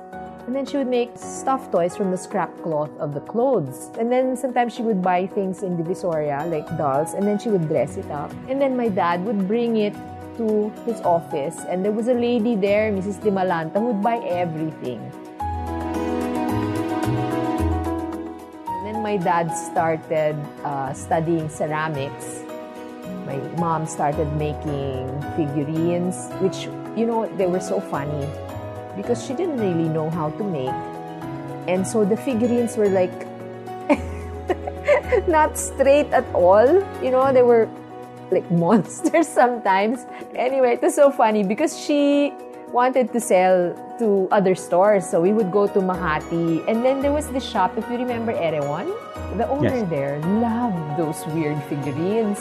and 0.45 0.53
then 0.53 0.65
she 0.65 0.75
would 0.77 0.87
make 0.87 1.11
stuffed 1.15 1.71
toys 1.71 1.95
from 1.95 2.11
the 2.11 2.17
scrap 2.17 2.51
cloth 2.61 2.91
of 2.99 3.13
the 3.13 3.21
clothes. 3.21 3.89
And 3.97 4.11
then 4.11 4.35
sometimes 4.35 4.75
she 4.75 4.81
would 4.81 5.01
buy 5.01 5.27
things 5.27 5.63
in 5.63 5.77
Divisoria, 5.77 6.45
like 6.51 6.67
dolls, 6.77 7.13
and 7.13 7.25
then 7.25 7.39
she 7.39 7.49
would 7.49 7.69
dress 7.69 7.95
it 7.95 8.09
up. 8.11 8.31
And 8.49 8.61
then 8.61 8.75
my 8.75 8.89
dad 8.89 9.23
would 9.23 9.47
bring 9.47 9.77
it 9.77 9.95
to 10.37 10.69
his 10.85 10.99
office, 11.01 11.59
and 11.69 11.85
there 11.85 11.91
was 11.91 12.07
a 12.07 12.13
lady 12.13 12.55
there, 12.55 12.91
Mrs. 12.91 13.21
Dimalanta, 13.21 13.79
who 13.79 13.93
would 13.93 14.01
buy 14.01 14.17
everything. 14.17 14.99
And 18.67 18.87
then 18.87 19.01
my 19.03 19.15
dad 19.15 19.51
started 19.53 20.35
uh, 20.65 20.91
studying 20.93 21.47
ceramics. 21.49 22.41
My 23.25 23.37
mom 23.57 23.85
started 23.85 24.33
making 24.33 25.21
figurines, 25.37 26.29
which, 26.41 26.65
you 26.97 27.05
know, 27.05 27.29
they 27.37 27.45
were 27.45 27.61
so 27.61 27.79
funny 27.79 28.27
because 28.95 29.25
she 29.25 29.33
didn't 29.33 29.57
really 29.57 29.89
know 29.89 30.09
how 30.09 30.29
to 30.31 30.43
make. 30.43 30.73
And 31.67 31.87
so 31.87 32.03
the 32.03 32.17
figurines 32.17 32.75
were 32.77 32.89
like 32.89 33.13
not 35.27 35.57
straight 35.57 36.11
at 36.11 36.25
all. 36.33 36.67
You 37.01 37.11
know, 37.11 37.31
they 37.31 37.43
were 37.43 37.69
like 38.31 38.49
monsters 38.63 39.27
sometimes. 39.27 40.05
Anyway, 40.35 40.73
it 40.73 40.81
was 40.81 40.95
so 40.95 41.11
funny 41.11 41.43
because 41.43 41.79
she 41.79 42.33
wanted 42.71 43.13
to 43.13 43.19
sell 43.19 43.73
to 43.99 44.27
other 44.31 44.55
stores. 44.55 45.07
So 45.07 45.21
we 45.21 45.31
would 45.31 45.51
go 45.51 45.67
to 45.67 45.79
Makati. 45.79 46.67
And 46.67 46.83
then 46.83 47.01
there 47.01 47.13
was 47.13 47.29
this 47.29 47.45
shop, 47.45 47.77
if 47.77 47.87
you 47.89 47.97
remember 47.97 48.31
Erewhon, 48.31 48.87
the 49.37 49.47
owner 49.47 49.75
yes. 49.75 49.89
there 49.89 50.19
loved 50.41 50.97
those 50.97 51.25
weird 51.33 51.61
figurines. 51.63 52.39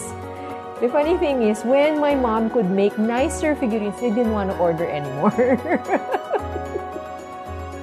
The 0.82 0.90
funny 0.90 1.14
thing 1.14 1.46
is, 1.46 1.62
when 1.62 2.02
my 2.02 2.18
mom 2.18 2.50
could 2.50 2.66
make 2.66 2.98
nicer 2.98 3.54
figurines, 3.54 3.94
they 4.02 4.10
didn't 4.10 4.34
want 4.34 4.50
to 4.50 4.58
order 4.58 4.82
anymore. 4.82 5.30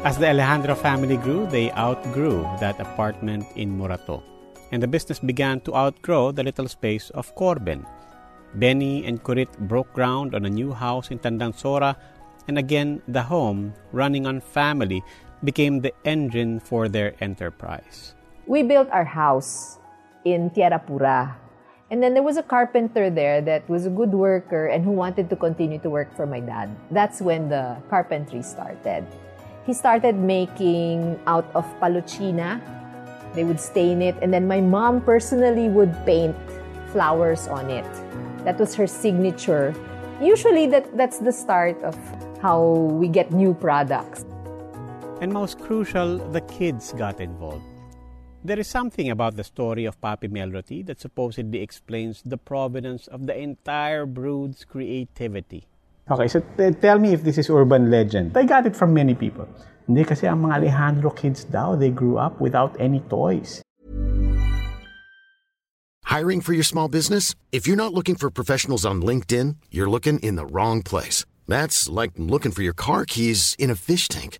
As 0.03 0.19
the 0.19 0.27
Alejandro 0.27 0.75
family 0.75 1.15
grew, 1.15 1.47
they 1.47 1.71
outgrew 1.79 2.43
that 2.59 2.75
apartment 2.75 3.47
in 3.55 3.71
Morato, 3.71 4.19
and 4.75 4.83
the 4.83 4.91
business 4.91 5.15
began 5.15 5.63
to 5.63 5.71
outgrow 5.79 6.35
the 6.35 6.43
little 6.43 6.67
space 6.67 7.07
of 7.15 7.31
Corben. 7.39 7.87
Benny 8.55 9.07
and 9.07 9.23
Kurit 9.23 9.47
broke 9.71 9.95
ground 9.95 10.35
on 10.35 10.43
a 10.43 10.51
new 10.51 10.75
house 10.75 11.07
in 11.07 11.19
Tandang 11.19 11.55
Sora, 11.55 11.95
and 12.51 12.59
again 12.59 13.01
the 13.07 13.23
home, 13.23 13.71
running 13.93 14.27
on 14.27 14.43
family, 14.43 14.99
became 15.47 15.79
the 15.79 15.95
engine 16.03 16.59
for 16.59 16.91
their 16.91 17.15
enterprise. 17.23 18.13
We 18.45 18.63
built 18.63 18.91
our 18.91 19.07
house 19.07 19.79
in 20.25 20.49
Tierra 20.49 20.83
Pura, 20.83 21.37
and 21.91 22.03
then 22.03 22.13
there 22.13 22.23
was 22.23 22.37
a 22.37 22.43
carpenter 22.43 23.09
there 23.09 23.41
that 23.41 23.67
was 23.67 23.85
a 23.85 23.89
good 23.89 24.11
worker 24.11 24.67
and 24.67 24.85
who 24.85 24.91
wanted 24.91 25.29
to 25.29 25.35
continue 25.35 25.79
to 25.79 25.89
work 25.89 26.15
for 26.15 26.25
my 26.25 26.39
dad. 26.39 26.69
That's 26.91 27.19
when 27.19 27.49
the 27.49 27.77
carpentry 27.89 28.43
started. 28.43 29.05
He 29.65 29.73
started 29.73 30.15
making 30.15 31.19
out 31.25 31.49
of 31.55 31.65
palochina. 31.81 32.61
They 33.33 33.43
would 33.43 33.59
stain 33.59 34.01
it, 34.01 34.15
and 34.21 34.33
then 34.33 34.47
my 34.47 34.61
mom 34.61 35.01
personally 35.01 35.69
would 35.69 35.93
paint 36.05 36.35
flowers 36.91 37.47
on 37.47 37.69
it. 37.69 37.85
That 38.45 38.57
was 38.59 38.73
her 38.75 38.87
signature. 38.87 39.73
Usually, 40.21 40.65
that, 40.67 40.97
that's 40.97 41.19
the 41.19 41.31
start 41.31 41.81
of 41.83 41.95
how 42.41 42.61
we 42.97 43.07
get 43.07 43.31
new 43.31 43.53
products. 43.53 44.25
And 45.21 45.31
most 45.31 45.59
crucial, 45.59 46.17
the 46.17 46.41
kids 46.41 46.93
got 46.93 47.19
involved. 47.19 47.68
There 48.41 48.57
is 48.57 48.67
something 48.67 49.09
about 49.09 49.35
the 49.35 49.43
story 49.43 49.83
of 49.83 49.99
Papi 49.99 50.31
Melroti 50.31 50.85
that 50.85 51.01
supposedly 51.01 51.61
explains 51.61 52.21
the 52.23 52.37
provenance 52.37 53.07
of 53.07 53.27
the 53.27 53.37
entire 53.37 54.05
brood's 54.05 54.63
creativity. 54.63 55.67
Okay, 56.09 56.29
so 56.29 56.39
tell 56.79 56.99
me 56.99 57.11
if 57.11 57.21
this 57.21 57.37
is 57.37 57.49
urban 57.49 57.91
legend. 57.91 58.37
I 58.37 58.43
got 58.43 58.65
it 58.65 58.77
from 58.77 58.93
many 58.93 59.13
people. 59.13 59.45
Hindi 59.87 60.05
kasi 60.05 60.25
ang 60.27 60.47
mga 60.47 60.63
Alejandro 60.63 61.11
kids 61.11 61.43
daw, 61.43 61.75
they 61.75 61.91
grew 61.91 62.15
up 62.15 62.39
without 62.39 62.79
any 62.79 63.03
toys. 63.11 63.61
Hiring 66.07 66.39
for 66.39 66.53
your 66.53 66.63
small 66.63 66.87
business? 66.87 67.35
If 67.51 67.67
you're 67.67 67.75
not 67.75 67.93
looking 67.93 68.15
for 68.15 68.31
professionals 68.31 68.85
on 68.85 69.03
LinkedIn, 69.03 69.57
you're 69.69 69.89
looking 69.91 70.17
in 70.23 70.39
the 70.39 70.47
wrong 70.47 70.81
place. 70.81 71.25
That's 71.49 71.89
like 71.89 72.11
looking 72.15 72.55
for 72.55 72.63
your 72.63 72.73
car 72.73 73.03
keys 73.03 73.53
in 73.59 73.69
a 73.69 73.75
fish 73.75 74.07
tank. 74.07 74.39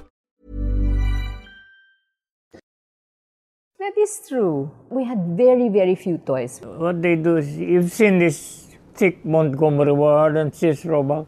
That 3.81 3.97
is 3.97 4.21
true. 4.29 4.69
We 4.91 5.05
had 5.05 5.33
very, 5.33 5.67
very 5.67 5.95
few 5.95 6.19
toys. 6.19 6.61
What 6.61 7.01
they 7.01 7.15
do 7.15 7.37
is, 7.37 7.57
you've 7.57 7.91
seen 7.91 8.19
this 8.19 8.67
thick 8.93 9.25
Montgomery 9.25 9.91
Ward 9.91 10.37
and 10.37 10.53
Sears 10.53 10.85
Roebuck 10.85 11.25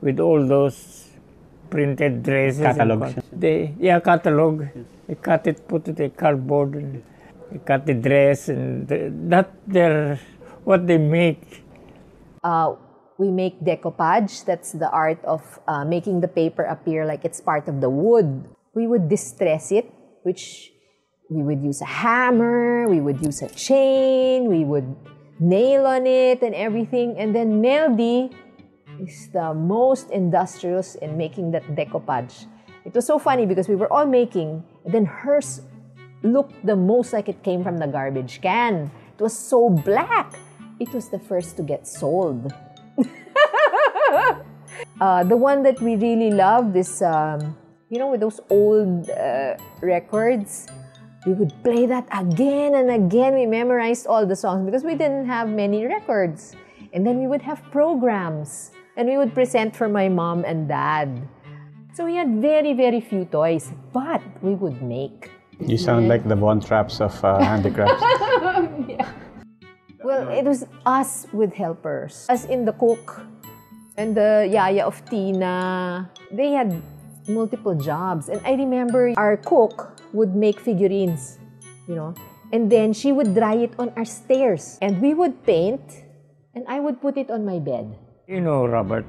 with 0.00 0.20
all 0.20 0.46
those 0.46 1.10
printed 1.68 2.22
dresses. 2.22 2.60
and 2.60 2.76
Catalogs. 2.76 3.24
They, 3.32 3.74
yeah, 3.80 3.98
catalog. 3.98 4.68
They 5.08 5.16
cut 5.16 5.48
it, 5.48 5.66
put 5.66 5.88
it 5.88 5.98
in 5.98 6.12
cardboard, 6.12 6.76
and 6.76 7.02
they 7.50 7.58
cut 7.58 7.84
the 7.86 7.94
dress, 7.94 8.50
and 8.50 8.86
the, 8.86 9.10
that 9.26 9.50
they're 9.66 10.20
what 10.62 10.86
they 10.86 10.98
make. 10.98 11.64
Uh, 12.44 12.76
we 13.18 13.32
make 13.32 13.58
decoupage. 13.58 14.44
That's 14.44 14.70
the 14.70 14.88
art 14.90 15.24
of 15.24 15.42
uh, 15.66 15.84
making 15.84 16.20
the 16.20 16.28
paper 16.28 16.62
appear 16.62 17.04
like 17.04 17.24
it's 17.24 17.40
part 17.40 17.66
of 17.66 17.80
the 17.80 17.90
wood. 17.90 18.46
We 18.74 18.86
would 18.86 19.08
distress 19.08 19.72
it, 19.72 19.90
which 20.22 20.70
we 21.28 21.42
would 21.42 21.62
use 21.62 21.80
a 21.80 21.86
hammer, 21.86 22.88
we 22.88 23.00
would 23.00 23.20
use 23.24 23.42
a 23.42 23.48
chain, 23.50 24.46
we 24.46 24.64
would 24.64 24.86
nail 25.40 25.86
on 25.86 26.06
it 26.06 26.42
and 26.42 26.54
everything. 26.54 27.18
And 27.18 27.34
then 27.34 27.60
Meldy 27.60 28.32
is 29.00 29.28
the 29.32 29.52
most 29.52 30.10
industrious 30.10 30.94
in 30.96 31.16
making 31.16 31.50
that 31.52 31.64
decoupage. 31.74 32.46
It 32.84 32.94
was 32.94 33.06
so 33.06 33.18
funny 33.18 33.46
because 33.46 33.68
we 33.68 33.74
were 33.74 33.92
all 33.92 34.06
making, 34.06 34.62
and 34.84 34.94
then 34.94 35.04
hers 35.04 35.62
looked 36.22 36.54
the 36.64 36.76
most 36.76 37.12
like 37.12 37.28
it 37.28 37.42
came 37.42 37.64
from 37.64 37.78
the 37.78 37.86
garbage 37.86 38.40
can. 38.40 38.90
It 39.18 39.22
was 39.22 39.36
so 39.36 39.68
black. 39.70 40.32
It 40.78 40.92
was 40.92 41.08
the 41.08 41.18
first 41.18 41.56
to 41.56 41.62
get 41.62 41.86
sold. 41.86 42.54
uh, 45.00 45.24
the 45.24 45.36
one 45.36 45.64
that 45.64 45.80
we 45.80 45.96
really 45.96 46.30
loved 46.30 46.76
is, 46.76 47.02
um, 47.02 47.56
you 47.90 47.98
know, 47.98 48.10
with 48.10 48.20
those 48.20 48.38
old 48.50 49.10
uh, 49.10 49.56
records, 49.80 50.68
we 51.26 51.32
would 51.32 51.52
play 51.64 51.86
that 51.86 52.06
again 52.14 52.74
and 52.74 52.88
again. 52.88 53.34
We 53.34 53.46
memorized 53.46 54.06
all 54.06 54.24
the 54.24 54.36
songs 54.36 54.64
because 54.64 54.84
we 54.84 54.94
didn't 54.94 55.26
have 55.26 55.48
many 55.50 55.84
records. 55.84 56.54
And 56.94 57.04
then 57.04 57.18
we 57.18 57.26
would 57.26 57.42
have 57.42 57.60
programs 57.72 58.70
and 58.96 59.08
we 59.08 59.18
would 59.18 59.34
present 59.34 59.74
for 59.74 59.88
my 59.88 60.08
mom 60.08 60.44
and 60.46 60.68
dad. 60.68 61.28
So 61.92 62.04
we 62.04 62.14
had 62.14 62.40
very, 62.40 62.72
very 62.72 63.00
few 63.00 63.24
toys, 63.24 63.72
but 63.92 64.22
we 64.40 64.54
would 64.54 64.80
make. 64.80 65.30
You 65.58 65.76
sound 65.76 66.08
like 66.08 66.28
the 66.28 66.36
Von 66.36 66.60
Trapps 66.60 67.00
of 67.00 67.12
uh, 67.24 67.42
handicrafts. 67.42 68.02
Well, 70.06 70.28
it 70.28 70.44
was 70.44 70.64
us 70.86 71.26
with 71.32 71.52
helpers, 71.52 72.26
as 72.28 72.44
in 72.44 72.64
the 72.64 72.70
cook 72.70 73.26
and 73.96 74.14
the 74.14 74.46
yaya 74.48 74.86
of 74.86 75.02
Tina. 75.10 76.08
They 76.30 76.52
had 76.52 76.80
multiple 77.26 77.74
jobs. 77.74 78.28
And 78.28 78.40
I 78.46 78.52
remember 78.52 79.14
our 79.16 79.36
cook 79.36 79.95
would 80.12 80.34
make 80.34 80.60
figurines, 80.60 81.38
you 81.88 81.94
know, 81.94 82.14
and 82.52 82.70
then 82.70 82.92
she 82.92 83.12
would 83.12 83.34
dry 83.34 83.54
it 83.54 83.72
on 83.78 83.92
our 83.96 84.04
stairs. 84.04 84.78
And 84.82 85.00
we 85.00 85.14
would 85.14 85.44
paint, 85.44 86.04
and 86.54 86.64
I 86.68 86.80
would 86.80 87.00
put 87.00 87.16
it 87.16 87.30
on 87.30 87.44
my 87.44 87.58
bed. 87.58 87.96
You 88.26 88.40
know, 88.40 88.66
Robert, 88.66 89.06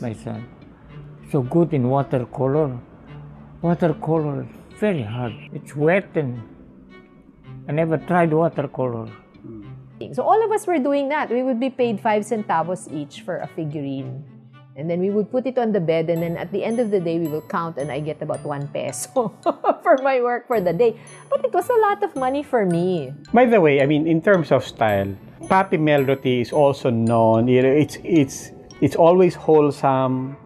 my 0.00 0.12
son, 0.12 0.46
so 1.30 1.42
good 1.42 1.72
in 1.72 1.88
watercolor. 1.88 2.78
Watercolor 3.62 4.42
is 4.42 4.78
very 4.78 5.02
hard. 5.02 5.32
It's 5.52 5.74
wet 5.74 6.08
and 6.14 6.42
I 7.68 7.72
never 7.72 7.98
tried 7.98 8.32
watercolor. 8.32 9.08
So 10.12 10.22
all 10.22 10.44
of 10.44 10.52
us 10.52 10.66
were 10.66 10.78
doing 10.78 11.08
that. 11.08 11.30
We 11.30 11.42
would 11.42 11.58
be 11.58 11.70
paid 11.70 12.00
five 12.00 12.22
centavos 12.22 12.92
each 12.92 13.22
for 13.22 13.38
a 13.38 13.46
figurine. 13.46 14.24
And 14.76 14.90
then 14.90 15.00
we 15.00 15.08
would 15.08 15.32
put 15.32 15.46
it 15.46 15.56
on 15.56 15.72
the 15.72 15.80
bed, 15.80 16.10
and 16.12 16.20
then 16.20 16.36
at 16.36 16.52
the 16.52 16.60
end 16.62 16.78
of 16.78 16.90
the 16.90 17.00
day, 17.00 17.18
we 17.18 17.28
will 17.28 17.40
count, 17.48 17.78
and 17.78 17.90
I 17.90 17.98
get 18.00 18.20
about 18.20 18.44
one 18.44 18.68
peso 18.68 19.32
for 19.82 19.96
my 20.04 20.20
work 20.20 20.46
for 20.46 20.60
the 20.60 20.74
day. 20.76 21.00
But 21.32 21.44
it 21.48 21.52
was 21.52 21.64
a 21.70 21.80
lot 21.80 22.04
of 22.04 22.14
money 22.14 22.42
for 22.44 22.66
me. 22.68 23.14
By 23.32 23.46
the 23.46 23.58
way, 23.58 23.80
I 23.80 23.86
mean 23.88 24.06
in 24.06 24.20
terms 24.20 24.52
of 24.52 24.68
style, 24.68 25.16
Papi 25.48 25.80
Melroti 25.80 26.42
is 26.44 26.52
also 26.52 26.90
known. 26.90 27.48
you 27.48 27.62
know, 27.64 27.72
It's 27.72 27.96
it's 28.04 28.52
it's 28.84 28.96
always 28.96 29.32
wholesome. 29.34 30.36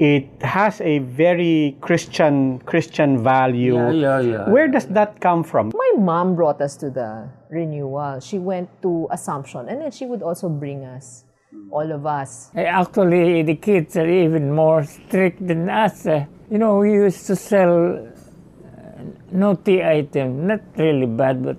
It 0.00 0.24
has 0.40 0.80
a 0.80 1.00
very 1.04 1.76
Christian 1.84 2.60
Christian 2.64 3.20
value. 3.20 3.76
Yeah, 3.76 3.92
yeah, 3.92 4.20
yeah. 4.20 4.48
Where 4.48 4.68
does 4.72 4.88
that 4.96 5.20
come 5.20 5.44
from? 5.44 5.72
My 5.76 5.92
mom 6.00 6.32
brought 6.32 6.64
us 6.64 6.80
to 6.80 6.88
the 6.88 7.28
renewal. 7.52 8.20
She 8.24 8.38
went 8.40 8.72
to 8.80 9.04
Assumption, 9.12 9.68
and 9.68 9.84
then 9.84 9.92
she 9.92 10.08
would 10.08 10.22
also 10.24 10.48
bring 10.48 10.84
us, 10.84 11.25
all 11.70 11.90
of 11.92 12.06
us. 12.06 12.50
Actually, 12.54 13.42
the 13.42 13.56
kids 13.56 13.96
are 13.96 14.08
even 14.08 14.52
more 14.52 14.84
strict 14.84 15.46
than 15.46 15.68
us. 15.68 16.06
eh. 16.06 16.24
You 16.50 16.58
know, 16.58 16.78
we 16.78 16.92
used 16.92 17.26
to 17.26 17.36
sell 17.36 17.96
uh, 17.96 19.02
naughty 19.32 19.82
items, 19.84 20.46
not 20.46 20.60
really 20.76 21.06
bad, 21.06 21.42
but 21.42 21.56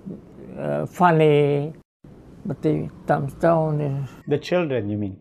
uh, 0.59 0.85
funny. 0.85 1.73
But 2.45 2.61
they 2.61 2.89
thumbs 3.05 3.33
down. 3.33 3.81
eh. 3.81 4.05
The 4.27 4.37
children, 4.37 4.89
you 4.89 4.97
mean? 4.97 5.19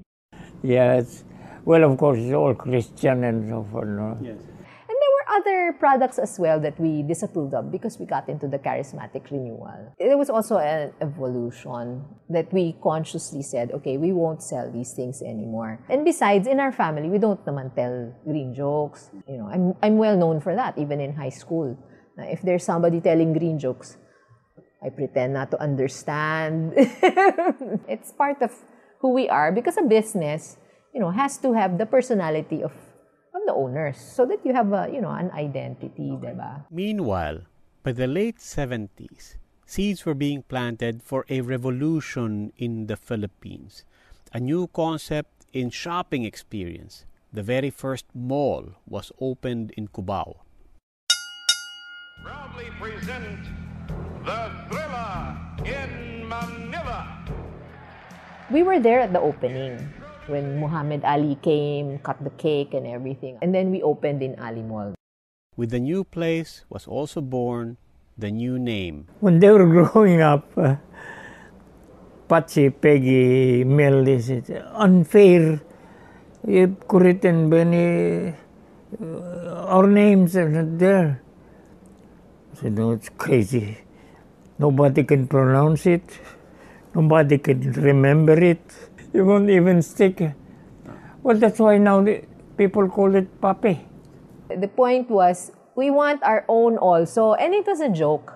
Yes. 0.62 1.24
Well, 1.64 1.82
of 1.90 1.98
course, 1.98 2.18
it's 2.20 2.32
all 2.32 2.54
Christian 2.54 3.24
and 3.24 3.48
so 3.48 3.66
forth. 3.72 3.88
No? 3.88 4.16
Yes. 4.22 4.38
Other 5.36 5.76
products 5.78 6.18
as 6.18 6.38
well 6.38 6.58
that 6.60 6.80
we 6.80 7.02
disapproved 7.02 7.52
of 7.52 7.70
because 7.70 7.98
we 7.98 8.06
got 8.06 8.28
into 8.28 8.48
the 8.48 8.58
charismatic 8.58 9.30
renewal. 9.30 9.92
There 9.98 10.16
was 10.16 10.30
also 10.30 10.56
an 10.56 10.94
evolution 11.02 12.04
that 12.30 12.50
we 12.54 12.74
consciously 12.82 13.42
said, 13.42 13.70
okay, 13.72 13.98
we 13.98 14.12
won't 14.12 14.42
sell 14.42 14.72
these 14.72 14.92
things 14.92 15.20
anymore. 15.20 15.84
And 15.90 16.06
besides, 16.06 16.48
in 16.48 16.58
our 16.58 16.72
family, 16.72 17.10
we 17.10 17.18
don't 17.18 17.44
naman 17.44 17.74
tell 17.76 18.14
green 18.24 18.54
jokes. 18.54 19.10
You 19.28 19.36
know, 19.36 19.48
I'm, 19.52 19.74
I'm 19.82 19.98
well 19.98 20.16
known 20.16 20.40
for 20.40 20.56
that, 20.56 20.78
even 20.78 21.00
in 21.00 21.12
high 21.12 21.34
school. 21.36 21.76
If 22.16 22.40
there's 22.40 22.64
somebody 22.64 23.02
telling 23.02 23.34
green 23.34 23.58
jokes, 23.58 23.98
I 24.82 24.88
pretend 24.88 25.34
not 25.34 25.50
to 25.50 25.60
understand. 25.60 26.72
it's 27.88 28.12
part 28.12 28.40
of 28.40 28.52
who 29.00 29.12
we 29.12 29.28
are 29.28 29.52
because 29.52 29.76
a 29.76 29.82
business, 29.82 30.56
you 30.94 31.00
know, 31.00 31.10
has 31.10 31.36
to 31.38 31.52
have 31.52 31.76
the 31.76 31.84
personality 31.84 32.62
of 32.62 32.72
the 33.46 33.54
owners 33.54 33.96
so 33.96 34.26
that 34.26 34.44
you 34.44 34.52
have 34.52 34.72
a, 34.72 34.90
you 34.92 35.00
know, 35.00 35.10
an 35.10 35.30
identity, 35.30 36.18
diba? 36.18 36.64
Meanwhile, 36.70 37.42
by 37.82 37.92
the 37.92 38.06
late 38.06 38.38
70s, 38.38 39.36
seeds 39.64 40.04
were 40.04 40.14
being 40.14 40.42
planted 40.42 41.02
for 41.02 41.24
a 41.28 41.40
revolution 41.40 42.52
in 42.58 42.86
the 42.86 42.96
Philippines. 42.96 43.84
A 44.34 44.40
new 44.40 44.66
concept 44.66 45.46
in 45.52 45.70
shopping 45.70 46.24
experience. 46.24 47.06
The 47.32 47.42
very 47.42 47.70
first 47.70 48.06
mall 48.14 48.74
was 48.86 49.12
opened 49.20 49.72
in 49.76 49.88
Cubao. 49.88 50.46
proudly 52.22 52.66
present 52.80 53.38
the 54.24 54.50
Thrilla 54.66 55.38
in 55.62 56.26
Manila. 56.26 57.22
We 58.50 58.62
were 58.62 58.80
there 58.80 59.00
at 59.00 59.12
the 59.12 59.20
opening 59.20 59.78
when 60.26 60.58
Muhammad 60.58 61.04
Ali 61.04 61.38
came, 61.42 61.98
cut 62.02 62.18
the 62.22 62.34
cake 62.34 62.74
and 62.74 62.86
everything. 62.86 63.38
And 63.42 63.54
then 63.54 63.70
we 63.70 63.82
opened 63.82 64.22
in 64.22 64.34
Ali 64.38 64.62
Mall. 64.62 64.94
With 65.56 65.70
the 65.70 65.80
new 65.80 66.04
place 66.04 66.64
was 66.68 66.86
also 66.86 67.20
born 67.20 67.78
the 68.18 68.30
new 68.30 68.58
name. 68.58 69.06
When 69.20 69.38
they 69.40 69.50
were 69.50 69.66
growing 69.90 70.20
up, 70.20 70.50
uh, 70.58 70.76
Patsy, 72.28 72.70
Peggy, 72.70 73.64
Mel, 73.64 74.04
they 74.04 74.20
said, 74.20 74.50
unfair. 74.74 75.62
You 76.46 76.76
written 76.90 77.48
many, 77.48 78.34
uh, 79.00 79.66
our 79.70 79.86
names 79.86 80.36
are 80.36 80.48
not 80.48 80.78
there. 80.78 81.22
I 82.52 82.60
said, 82.60 82.72
no, 82.72 82.92
it's 82.92 83.08
crazy. 83.10 83.78
Nobody 84.58 85.04
can 85.04 85.26
pronounce 85.28 85.86
it. 85.86 86.18
Nobody 86.94 87.38
can 87.38 87.72
remember 87.72 88.38
it. 88.42 88.62
You 89.16 89.24
won't 89.24 89.48
even 89.48 89.80
stick. 89.80 90.20
Well, 91.22 91.38
that's 91.38 91.58
why 91.58 91.78
now 91.78 92.02
the 92.02 92.22
people 92.58 92.86
call 92.86 93.14
it 93.14 93.28
pape. 93.40 93.78
The 94.50 94.68
point 94.68 95.08
was 95.08 95.52
we 95.74 95.90
want 95.90 96.22
our 96.22 96.44
own 96.48 96.76
also 96.76 97.32
and 97.32 97.54
it 97.54 97.66
was 97.66 97.80
a 97.80 97.88
joke, 97.88 98.34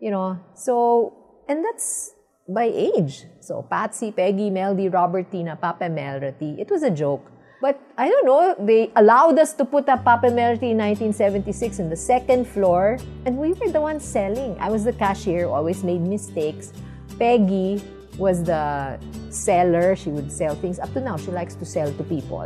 you 0.00 0.10
know. 0.10 0.40
So 0.54 1.14
and 1.48 1.64
that's 1.64 2.10
by 2.48 2.64
age. 2.64 3.22
So 3.38 3.62
Patsy, 3.70 4.10
Peggy, 4.10 4.50
Meldy, 4.50 4.92
Robertina, 4.92 5.54
Pape 5.54 5.88
Melroti. 5.94 6.58
It 6.58 6.72
was 6.72 6.82
a 6.82 6.90
joke. 6.90 7.30
But 7.62 7.80
I 7.96 8.08
don't 8.08 8.26
know, 8.26 8.56
they 8.58 8.90
allowed 8.96 9.38
us 9.38 9.52
to 9.54 9.64
put 9.64 9.88
up 9.88 10.04
Papa 10.04 10.26
Melroti 10.26 10.74
in 10.74 10.78
1976 10.78 11.78
in 11.78 11.88
the 11.88 11.96
second 11.96 12.46
floor, 12.46 12.98
and 13.24 13.38
we 13.38 13.54
were 13.54 13.70
the 13.70 13.80
ones 13.80 14.04
selling. 14.04 14.58
I 14.58 14.70
was 14.70 14.84
the 14.84 14.92
cashier, 14.92 15.46
always 15.46 15.82
made 15.82 16.02
mistakes. 16.02 16.72
Peggy 17.18 17.80
was 18.18 18.44
the 18.44 18.98
seller. 19.30 19.96
She 19.96 20.10
would 20.10 20.32
sell 20.32 20.54
things. 20.54 20.78
Up 20.78 20.92
to 20.94 21.00
now, 21.00 21.16
she 21.16 21.30
likes 21.30 21.54
to 21.56 21.64
sell 21.64 21.92
to 21.92 22.04
people. 22.04 22.42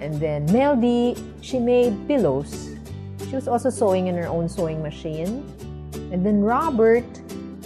And 0.00 0.20
then 0.20 0.46
Meldy, 0.48 1.16
she 1.40 1.58
made 1.58 1.94
pillows. 2.06 2.70
She 3.28 3.36
was 3.36 3.48
also 3.48 3.70
sewing 3.70 4.06
in 4.08 4.16
her 4.16 4.26
own 4.26 4.48
sewing 4.48 4.82
machine. 4.82 5.44
And 6.12 6.24
then 6.24 6.42
Robert 6.42 7.06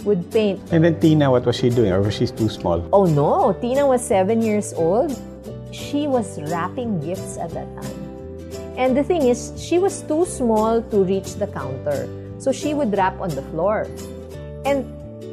would 0.03 0.31
paint. 0.31 0.61
And 0.71 0.83
then 0.83 0.99
Tina, 0.99 1.29
what 1.29 1.45
was 1.45 1.57
she 1.57 1.69
doing? 1.69 1.91
Or 1.91 2.01
was 2.01 2.15
she 2.15 2.27
too 2.27 2.49
small? 2.49 2.87
Oh 2.93 3.05
no, 3.05 3.53
Tina 3.59 3.85
was 3.85 4.05
seven 4.05 4.41
years 4.41 4.73
old. 4.73 5.11
She 5.71 6.07
was 6.07 6.39
wrapping 6.49 6.99
gifts 7.01 7.37
at 7.37 7.51
that 7.51 7.67
time. 7.81 8.09
And 8.77 8.95
the 8.95 9.03
thing 9.03 9.23
is, 9.23 9.51
she 9.57 9.77
was 9.77 10.01
too 10.03 10.25
small 10.25 10.81
to 10.81 11.03
reach 11.03 11.35
the 11.35 11.47
counter. 11.47 12.07
So 12.39 12.51
she 12.53 12.73
would 12.73 12.95
wrap 12.95 13.19
on 13.19 13.29
the 13.29 13.41
floor. 13.51 13.87
And 14.63 14.87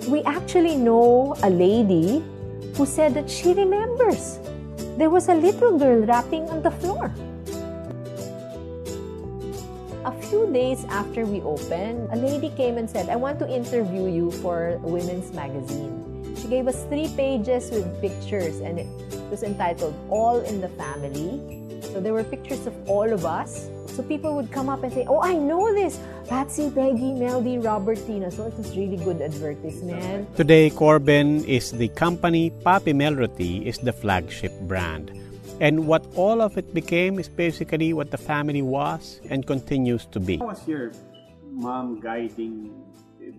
we 0.06 0.22
actually 0.22 0.76
know 0.76 1.34
a 1.42 1.50
lady 1.50 2.22
who 2.76 2.86
said 2.86 3.14
that 3.14 3.28
she 3.28 3.52
remembers. 3.52 4.38
There 4.96 5.10
was 5.10 5.28
a 5.28 5.34
little 5.34 5.78
girl 5.78 6.06
rapping 6.06 6.48
on 6.48 6.62
the 6.62 6.70
floor. 6.70 7.12
A 10.06 10.12
few 10.30 10.46
days 10.52 10.84
after 10.88 11.26
we 11.26 11.42
opened, 11.42 12.08
a 12.12 12.16
lady 12.16 12.50
came 12.50 12.78
and 12.78 12.88
said, 12.88 13.08
I 13.08 13.16
want 13.16 13.40
to 13.40 13.50
interview 13.50 14.06
you 14.06 14.30
for 14.30 14.78
women's 14.82 15.32
magazine. 15.34 16.34
She 16.40 16.46
gave 16.46 16.68
us 16.68 16.84
three 16.84 17.08
pages 17.16 17.70
with 17.70 17.90
pictures, 18.00 18.60
and 18.60 18.78
it 18.78 18.86
was 19.30 19.42
entitled 19.42 19.94
All 20.08 20.38
in 20.38 20.60
the 20.60 20.68
Family. 20.78 21.42
So 21.90 22.00
there 22.00 22.12
were 22.12 22.22
pictures 22.22 22.66
of 22.68 22.74
all 22.88 23.12
of 23.12 23.26
us. 23.26 23.66
So 23.96 24.02
people 24.02 24.36
would 24.36 24.52
come 24.52 24.68
up 24.68 24.84
and 24.84 24.92
say, 24.92 25.06
Oh, 25.08 25.22
I 25.22 25.32
know 25.32 25.72
this. 25.72 25.98
Patsy, 26.28 26.68
Peggy, 26.68 27.16
Meldy, 27.16 27.56
Robertina. 27.56 28.30
So 28.30 28.44
it 28.44 28.52
was 28.52 28.76
really 28.76 28.98
good 29.00 29.22
advertisement. 29.22 30.36
Today, 30.36 30.68
Corbin 30.68 31.42
is 31.48 31.72
the 31.72 31.88
company. 31.88 32.52
Papi 32.60 32.92
Melroti 32.92 33.64
is 33.64 33.78
the 33.78 33.94
flagship 33.94 34.52
brand. 34.68 35.16
And 35.64 35.88
what 35.88 36.04
all 36.14 36.42
of 36.42 36.58
it 36.58 36.74
became 36.74 37.18
is 37.18 37.30
basically 37.30 37.94
what 37.94 38.10
the 38.10 38.18
family 38.18 38.60
was 38.60 39.22
and 39.30 39.46
continues 39.46 40.04
to 40.12 40.20
be. 40.20 40.36
How 40.36 40.52
was 40.52 40.68
your 40.68 40.92
mom 41.48 41.98
guiding 41.98 42.76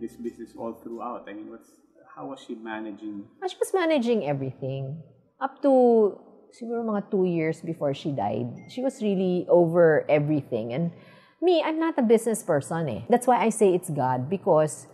this 0.01 0.17
business 0.17 0.57
all 0.57 0.73
throughout? 0.73 1.29
I 1.29 1.33
mean, 1.33 1.51
what's 1.51 1.69
how 2.09 2.33
was 2.33 2.41
she 2.41 2.55
managing? 2.55 3.29
She 3.45 3.57
was 3.61 3.69
managing 3.75 4.25
everything. 4.25 5.03
Up 5.39 5.61
to 5.61 6.17
siguro 6.53 6.83
mga 6.85 7.11
two 7.11 7.25
years 7.25 7.61
before 7.61 7.93
she 7.93 8.11
died, 8.11 8.69
she 8.69 8.81
was 8.81 9.01
really 9.01 9.45
over 9.49 10.05
everything. 10.09 10.73
And 10.73 10.91
me, 11.41 11.61
I'm 11.63 11.79
not 11.79 11.97
a 11.97 12.01
business 12.01 12.43
person 12.43 12.89
eh. 12.89 13.01
That's 13.09 13.27
why 13.27 13.43
I 13.43 13.49
say 13.49 13.73
it's 13.73 13.89
God 13.89 14.29
because 14.29 14.87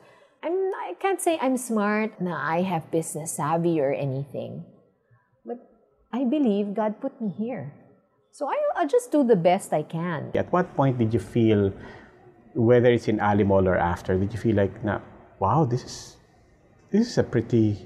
I'm, 0.43 0.53
I 0.53 0.95
can't 0.99 1.21
say 1.21 1.39
I'm 1.41 1.57
smart, 1.57 2.19
na 2.19 2.35
I 2.35 2.61
have 2.63 2.91
business 2.91 3.37
savvy 3.37 3.79
or 3.79 3.93
anything. 3.93 4.65
But 5.45 5.57
I 6.11 6.25
believe 6.25 6.75
God 6.75 6.99
put 6.99 7.19
me 7.21 7.29
here. 7.29 7.73
So 8.31 8.49
I, 8.49 8.57
I'll 8.75 8.87
just 8.87 9.11
do 9.11 9.23
the 9.23 9.35
best 9.37 9.71
I 9.73 9.83
can. 9.83 10.31
At 10.35 10.51
what 10.51 10.75
point 10.75 10.97
did 10.97 11.13
you 11.13 11.19
feel, 11.19 11.71
whether 12.55 12.91
it's 12.91 13.07
in 13.07 13.19
Ali 13.19 13.43
Mall 13.43 13.67
or 13.67 13.77
after, 13.77 14.17
did 14.17 14.33
you 14.33 14.39
feel 14.39 14.55
like, 14.55 14.83
na, 14.83 14.99
wow, 15.39 15.65
this 15.65 15.83
is, 15.83 16.17
this 16.91 17.07
is 17.07 17.17
a 17.17 17.23
pretty 17.23 17.77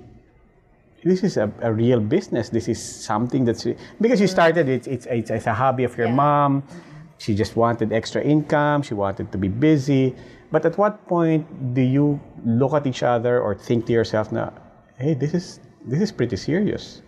this 1.04 1.24
is 1.24 1.38
a, 1.38 1.52
a 1.62 1.72
real 1.72 2.00
business. 2.00 2.50
This 2.50 2.68
is 2.68 2.80
something 2.82 3.46
that's 3.46 3.66
because 4.02 4.20
you 4.20 4.28
started 4.28 4.68
it's 4.70 4.88
it's 4.88 5.06
it's, 5.06 5.30
it's 5.30 5.48
a 5.48 5.54
hobby 5.54 5.84
of 5.84 5.98
your 5.98 6.08
Yeah. 6.08 6.16
mom. 6.16 6.62
Mm-hmm. 6.62 6.80
She 7.20 7.34
just 7.34 7.56
wanted 7.56 7.92
extra 7.94 8.22
income. 8.22 8.82
She 8.84 8.94
wanted 8.94 9.32
to 9.32 9.38
be 9.38 9.48
busy. 9.48 10.16
But 10.52 10.66
at 10.66 10.78
what 10.78 11.06
point 11.08 11.46
do 11.74 11.82
you 11.82 12.20
look 12.46 12.74
at 12.74 12.86
each 12.88 13.04
other 13.04 13.42
or 13.42 13.56
think 13.56 13.86
to 13.88 13.94
yourself, 13.94 14.32
"Na, 14.32 14.52
hey, 14.98 15.14
this 15.14 15.34
is 15.34 15.60
this 15.86 16.02
is 16.02 16.12
pretty 16.12 16.38
serious." 16.38 17.02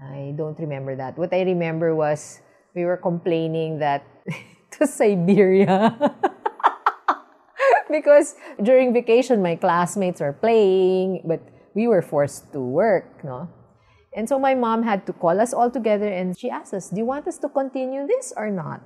I 0.00 0.32
don't 0.36 0.58
remember 0.58 0.96
that. 0.96 1.18
What 1.18 1.32
I 1.34 1.42
remember 1.42 1.94
was 1.94 2.40
we 2.74 2.84
were 2.86 2.96
complaining 2.96 3.78
that 3.80 4.02
to 4.78 4.86
Siberia. 4.86 5.92
because 7.90 8.34
during 8.62 8.92
vacation, 8.92 9.42
my 9.42 9.56
classmates 9.56 10.20
were 10.20 10.32
playing, 10.32 11.22
but 11.24 11.40
we 11.74 11.86
were 11.86 12.02
forced 12.02 12.52
to 12.52 12.60
work, 12.60 13.24
no? 13.24 13.48
And 14.14 14.28
so 14.28 14.38
my 14.38 14.54
mom 14.54 14.82
had 14.82 15.06
to 15.06 15.12
call 15.12 15.40
us 15.40 15.54
all 15.54 15.70
together 15.70 16.08
and 16.08 16.36
she 16.36 16.50
asked 16.50 16.74
us, 16.74 16.90
Do 16.90 16.98
you 16.98 17.04
want 17.04 17.28
us 17.28 17.38
to 17.38 17.48
continue 17.48 18.06
this 18.06 18.32
or 18.36 18.50
not? 18.50 18.82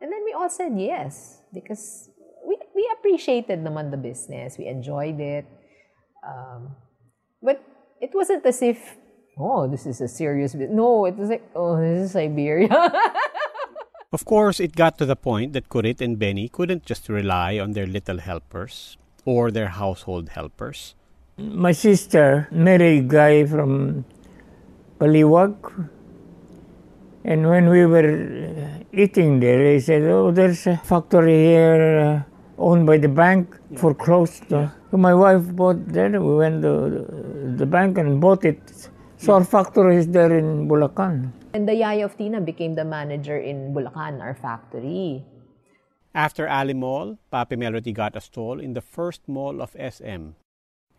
And 0.00 0.12
then 0.12 0.24
we 0.24 0.32
all 0.32 0.50
said 0.50 0.72
yes, 0.76 1.40
because 1.54 2.10
we, 2.46 2.58
we 2.74 2.90
appreciated 2.98 3.60
naman 3.60 3.90
the 3.90 3.96
business, 3.96 4.58
we 4.58 4.66
enjoyed 4.66 5.20
it. 5.20 5.46
Um, 6.26 6.76
but 7.42 7.62
it 8.00 8.10
wasn't 8.12 8.44
as 8.44 8.60
if, 8.62 8.96
oh, 9.38 9.68
this 9.68 9.86
is 9.86 10.00
a 10.00 10.08
serious 10.08 10.52
business. 10.52 10.76
No, 10.76 11.06
it 11.06 11.16
was 11.16 11.30
like, 11.30 11.48
oh, 11.54 11.80
this 11.80 12.06
is 12.06 12.12
Siberia. 12.12 12.68
Of 14.12 14.26
course, 14.26 14.60
it 14.60 14.76
got 14.76 14.98
to 14.98 15.06
the 15.06 15.16
point 15.16 15.54
that 15.54 15.70
Kurit 15.70 16.02
and 16.02 16.18
Benny 16.18 16.46
couldn't 16.46 16.84
just 16.84 17.08
rely 17.08 17.58
on 17.58 17.72
their 17.72 17.86
little 17.86 18.18
helpers 18.18 18.98
or 19.24 19.50
their 19.50 19.68
household 19.68 20.28
helpers. 20.28 20.94
My 21.38 21.72
sister 21.72 22.48
married 22.52 23.04
a 23.04 23.08
guy 23.08 23.46
from 23.46 24.04
Baliwag. 24.98 25.88
And 27.24 27.48
when 27.48 27.68
we 27.68 27.86
were 27.86 28.10
uh, 28.10 28.84
eating 28.92 29.40
there, 29.40 29.72
he 29.72 29.80
said, 29.80 30.02
Oh, 30.02 30.30
there's 30.30 30.66
a 30.66 30.76
factory 30.76 31.44
here 31.44 32.26
uh, 32.28 32.62
owned 32.62 32.86
by 32.86 32.98
the 32.98 33.08
bank 33.08 33.56
foreclosed. 33.76 34.52
uh." 34.52 34.68
So 34.90 34.96
my 34.98 35.14
wife 35.14 35.44
bought 35.56 35.86
there. 35.88 36.10
We 36.10 36.36
went 36.36 36.62
to 36.62 37.06
the 37.56 37.64
bank 37.66 37.96
and 37.98 38.20
bought 38.20 38.44
it. 38.44 38.60
So 39.16 39.34
our 39.34 39.44
factory 39.44 39.96
is 39.96 40.08
there 40.08 40.36
in 40.36 40.68
Bulacan. 40.68 41.32
and 41.54 41.68
the 41.68 41.74
yaya 41.74 42.06
of 42.06 42.16
Tina 42.16 42.40
became 42.40 42.74
the 42.74 42.84
manager 42.84 43.36
in 43.38 43.72
Bulacan, 43.74 44.20
our 44.20 44.34
factory. 44.34 45.22
After 46.14 46.48
Ali 46.48 46.74
Mall, 46.74 47.18
Papi 47.32 47.56
Melroti 47.56 47.92
got 47.94 48.16
a 48.16 48.20
stall 48.20 48.58
in 48.60 48.72
the 48.74 48.80
first 48.80 49.20
mall 49.28 49.60
of 49.62 49.76
SM. 49.78 50.32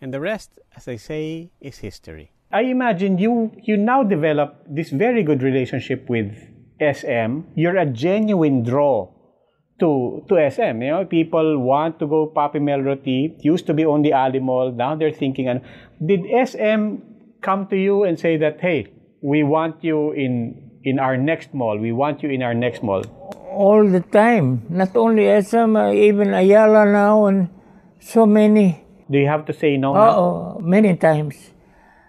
And 0.04 0.14
the 0.14 0.20
rest, 0.20 0.60
as 0.76 0.90
I 0.90 0.98
say, 0.98 1.50
is 1.62 1.78
history. 1.78 2.34
I 2.52 2.64
imagine 2.64 3.18
you 3.18 3.56
you 3.64 3.78
now 3.78 4.04
develop 4.04 4.58
this 4.68 4.90
very 4.90 5.24
good 5.24 5.42
relationship 5.42 6.10
with 6.10 6.36
SM. 6.82 7.48
You're 7.56 7.78
a 7.78 7.86
genuine 7.86 8.64
draw 8.64 9.08
to 9.80 10.26
to 10.28 10.50
SM. 10.52 10.84
You 10.84 10.92
know, 10.92 11.06
people 11.06 11.58
want 11.58 12.00
to 12.00 12.08
go 12.08 12.28
Papi 12.36 12.60
Melroti. 12.60 13.40
Used 13.46 13.66
to 13.68 13.74
be 13.74 13.86
only 13.86 14.12
Ali 14.12 14.40
Mall. 14.40 14.74
Now 14.74 14.94
they're 14.94 15.16
thinking, 15.24 15.48
and 15.48 15.62
did 16.06 16.28
SM 16.52 17.00
come 17.40 17.68
to 17.68 17.78
you 17.78 18.04
and 18.04 18.20
say 18.20 18.36
that, 18.44 18.60
hey, 18.60 18.92
we 19.22 19.44
want 19.44 19.82
you 19.86 20.12
in 20.12 20.36
in 20.84 21.00
our 21.00 21.16
next 21.16 21.54
mall. 21.54 21.80
We 21.80 21.94
want 21.94 22.22
you 22.24 22.30
in 22.30 22.44
our 22.44 22.54
next 22.54 22.84
mall. 22.84 23.08
All 23.56 23.88
the 23.88 24.02
time. 24.02 24.68
Not 24.68 24.98
only 24.98 25.32
SM, 25.42 25.78
uh, 25.78 25.92
even 25.94 26.34
Ayala 26.34 26.92
now, 26.92 27.26
and 27.28 27.48
so 28.02 28.26
many. 28.26 28.83
Do 29.14 29.20
you 29.22 29.30
have 29.30 29.46
to 29.46 29.54
say 29.54 29.78
no? 29.78 29.94
now? 29.94 30.10
Oh, 30.18 30.60
many 30.60 30.98
times. 30.98 31.38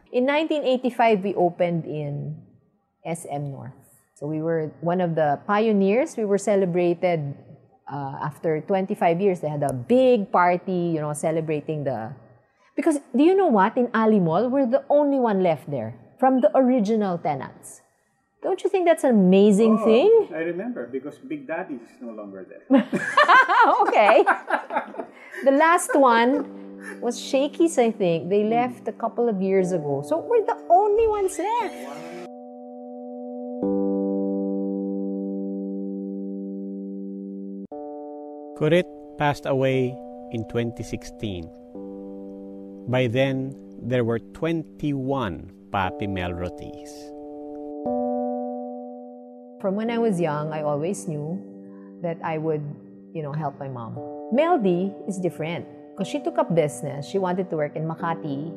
In 0.09 0.25
1985, 0.25 1.21
we 1.21 1.35
opened 1.37 1.85
in 1.85 2.41
SM 3.05 3.53
North. 3.53 3.77
So 4.17 4.25
we 4.27 4.41
were 4.41 4.73
one 4.81 5.03
of 5.05 5.15
the 5.15 5.39
pioneers. 5.47 6.17
We 6.17 6.25
were 6.25 6.39
celebrated 6.39 7.37
uh, 7.85 8.25
after 8.25 8.63
25 8.63 9.21
years. 9.21 9.41
They 9.41 9.53
had 9.53 9.63
a 9.63 9.75
big 9.75 10.33
party, 10.33 10.97
you 10.97 11.05
know, 11.05 11.13
celebrating 11.13 11.85
the. 11.85 12.17
Because 12.75 13.01
do 13.15 13.23
you 13.23 13.37
know 13.37 13.53
what? 13.53 13.77
In 13.77 13.91
Ali 13.93 14.19
Mall, 14.19 14.49
we're 14.49 14.65
the 14.65 14.85
only 14.89 15.21
one 15.21 15.43
left 15.43 15.71
there 15.71 15.95
from 16.19 16.41
the 16.41 16.49
original 16.57 17.19
tenants. 17.19 17.83
Don't 18.41 18.65
you 18.65 18.71
think 18.71 18.87
that's 18.87 19.05
an 19.05 19.11
amazing 19.11 19.77
thing? 19.85 20.29
I 20.33 20.49
remember 20.49 20.87
because 20.87 21.19
Big 21.19 21.47
Daddy 21.47 21.75
is 21.75 22.01
no 22.01 22.13
longer 22.13 22.47
there. 22.49 22.65
okay. 23.81 24.25
the 25.45 25.53
last 25.53 25.93
one 25.95 26.65
was 27.01 27.21
Shakey's, 27.21 27.79
I 27.79 27.91
think. 27.91 28.29
They 28.29 28.43
hmm. 28.43 28.51
left 28.51 28.89
a 28.89 28.93
couple 28.93 29.29
of 29.29 29.41
years 29.41 29.73
ago. 29.73 30.03
So 30.07 30.19
we're 30.19 30.45
the 30.45 30.59
only 30.71 31.07
ones 31.09 31.39
left. 31.39 31.75
Kurit 38.59 38.87
passed 39.19 39.47
away 39.47 39.97
in 40.31 40.47
2016. 40.49 41.51
By 42.89 43.07
then, 43.09 43.55
there 43.83 44.05
were 44.05 44.19
21 44.19 45.51
Papi 45.71 46.07
Melrotis. 46.07 46.91
From 49.61 49.75
when 49.77 49.91
I 49.91 49.99
was 49.99 50.21
young, 50.21 50.53
I 50.53 50.63
always 50.63 51.09
knew 51.09 51.41
that 52.03 52.19
I 52.23 52.39
would, 52.39 52.63
you 53.13 53.23
know, 53.23 53.33
help 53.33 53.59
my 53.59 53.69
mom. 53.69 53.97
Meldy 54.33 54.93
is 55.09 55.19
different 55.19 55.67
because 55.95 56.11
she 56.11 56.19
took 56.19 56.39
up 56.39 56.55
business. 56.55 57.07
She 57.07 57.19
wanted 57.23 57.49
to 57.51 57.57
work 57.57 57.77
in 57.77 57.87
Makati 57.87 58.51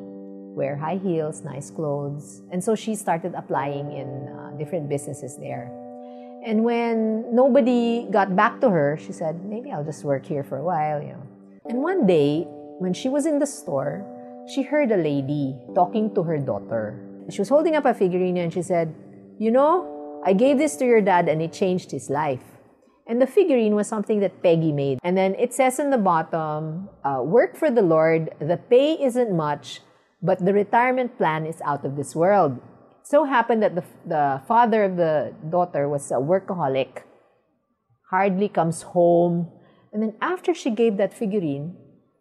wear 0.58 0.74
high 0.74 0.98
heels, 0.98 1.46
nice 1.46 1.70
clothes. 1.70 2.42
And 2.50 2.58
so 2.58 2.74
she 2.74 2.96
started 2.96 3.32
applying 3.38 3.94
in 3.94 4.26
uh, 4.26 4.58
different 4.58 4.90
businesses 4.90 5.38
there. 5.38 5.70
And 6.44 6.64
when 6.64 7.24
nobody 7.32 8.08
got 8.10 8.34
back 8.34 8.60
to 8.62 8.68
her, 8.68 8.98
she 8.98 9.12
said, 9.12 9.44
maybe 9.44 9.70
I'll 9.70 9.84
just 9.84 10.02
work 10.02 10.26
here 10.26 10.42
for 10.42 10.58
a 10.58 10.64
while, 10.64 11.00
you 11.00 11.14
know. 11.14 11.22
And 11.70 11.78
one 11.78 12.06
day, 12.06 12.42
when 12.82 12.92
she 12.92 13.08
was 13.08 13.24
in 13.24 13.38
the 13.38 13.46
store, 13.46 14.02
she 14.52 14.62
heard 14.62 14.90
a 14.90 14.96
lady 14.96 15.54
talking 15.74 16.12
to 16.14 16.22
her 16.24 16.38
daughter. 16.38 16.98
She 17.30 17.40
was 17.40 17.48
holding 17.48 17.76
up 17.76 17.84
a 17.84 17.94
figurine 17.94 18.38
and 18.38 18.52
she 18.52 18.62
said, 18.62 18.94
You 19.38 19.52
know, 19.52 20.22
I 20.24 20.32
gave 20.32 20.58
this 20.58 20.74
to 20.76 20.86
your 20.86 21.02
dad 21.02 21.28
and 21.28 21.40
it 21.40 21.52
changed 21.52 21.90
his 21.90 22.10
life. 22.10 22.57
And 23.08 23.22
the 23.22 23.26
figurine 23.26 23.74
was 23.74 23.88
something 23.88 24.20
that 24.20 24.42
Peggy 24.42 24.70
made. 24.70 24.98
And 25.02 25.16
then 25.16 25.34
it 25.36 25.54
says 25.54 25.78
in 25.78 25.88
the 25.88 25.96
bottom, 25.96 26.90
uh, 27.02 27.22
Work 27.24 27.56
for 27.56 27.70
the 27.70 27.80
Lord, 27.80 28.28
the 28.38 28.58
pay 28.58 29.02
isn't 29.02 29.34
much, 29.34 29.80
but 30.22 30.44
the 30.44 30.52
retirement 30.52 31.16
plan 31.16 31.46
is 31.46 31.60
out 31.64 31.84
of 31.84 31.96
this 31.96 32.14
world. 32.14 32.60
so 33.08 33.24
happened 33.24 33.62
that 33.64 33.74
the, 33.74 33.84
the 34.04 34.42
father 34.44 34.84
of 34.84 35.00
the 35.00 35.32
daughter 35.48 35.88
was 35.88 36.12
a 36.12 36.20
workaholic, 36.20 37.08
hardly 38.10 38.52
comes 38.52 38.82
home. 38.92 39.48
And 39.92 40.02
then 40.02 40.12
after 40.20 40.52
she 40.52 40.68
gave 40.68 40.98
that 40.98 41.16
figurine, 41.16 41.72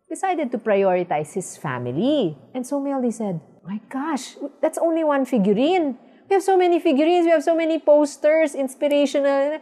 decided 0.07 0.51
to 0.51 0.57
prioritize 0.57 1.33
his 1.33 1.57
family. 1.57 2.37
And 2.55 2.65
so 2.65 2.79
Meldy 2.79 3.11
said, 3.11 3.41
My 3.67 3.81
gosh, 3.89 4.39
that's 4.61 4.77
only 4.77 5.03
one 5.03 5.25
figurine. 5.25 5.99
We 6.29 6.35
have 6.35 6.43
so 6.43 6.55
many 6.55 6.79
figurines, 6.79 7.25
we 7.25 7.31
have 7.31 7.43
so 7.43 7.55
many 7.55 7.79
posters, 7.79 8.55
inspirational. 8.55 9.59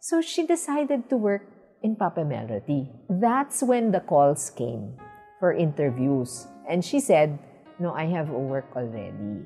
So 0.00 0.24
she 0.24 0.48
decided 0.48 1.12
to 1.12 1.16
work 1.20 1.44
in 1.84 1.92
Papa 1.92 2.24
Melroti. 2.24 2.88
That's 3.12 3.60
when 3.62 3.92
the 3.92 4.00
calls 4.00 4.48
came 4.48 4.96
for 5.38 5.52
interviews. 5.52 6.48
And 6.64 6.80
she 6.80 7.00
said, 7.00 7.36
No, 7.78 7.92
I 7.92 8.08
have 8.08 8.32
a 8.32 8.40
work 8.40 8.72
already. 8.72 9.44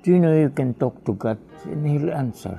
Do 0.00 0.08
you 0.08 0.18
know 0.18 0.32
you 0.32 0.48
can 0.48 0.72
talk 0.80 1.04
to 1.04 1.12
God 1.12 1.36
and 1.68 1.84
He'll 1.84 2.08
answer? 2.08 2.56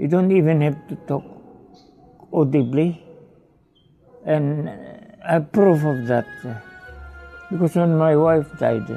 You 0.00 0.08
don't 0.08 0.32
even 0.32 0.64
have 0.64 0.88
to 0.88 0.96
talk 1.04 1.24
audibly. 2.32 3.04
And 4.24 4.72
I 5.20 5.40
proof 5.40 5.84
of 5.84 6.08
that. 6.08 6.24
Because 7.52 7.76
when 7.76 7.98
my 7.98 8.16
wife 8.16 8.48
died, 8.58 8.88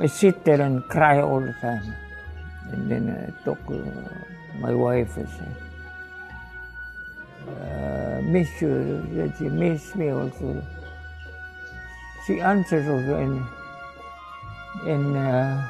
I 0.00 0.06
sit 0.06 0.44
there 0.44 0.60
and 0.60 0.84
cry 0.88 1.20
all 1.20 1.40
the 1.40 1.54
time. 1.54 1.94
And 2.70 2.90
then 2.90 3.10
I 3.10 3.44
talk 3.44 3.58
to 3.66 3.82
my 4.60 4.72
wife 4.72 5.16
and 5.16 5.28
say, 5.28 5.48
uh, 7.48 8.20
miss 8.22 8.48
you, 8.60 9.02
that 9.14 9.34
she 9.38 9.48
miss 9.48 9.94
me 9.96 10.10
also. 10.10 10.62
She 12.26 12.40
answers 12.40 12.86
also 12.86 13.14
and, 13.18 13.42
and 14.86 15.16
uh, 15.16 15.66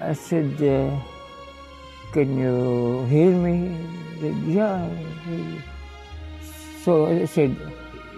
I 0.00 0.12
said, 0.14 0.54
uh, 0.62 0.98
can 2.12 2.38
you 2.38 3.04
hear 3.06 3.30
me? 3.30 3.78
Said, 4.20 4.36
yeah. 4.42 4.88
So 6.82 7.06
I 7.06 7.26
said, 7.26 7.54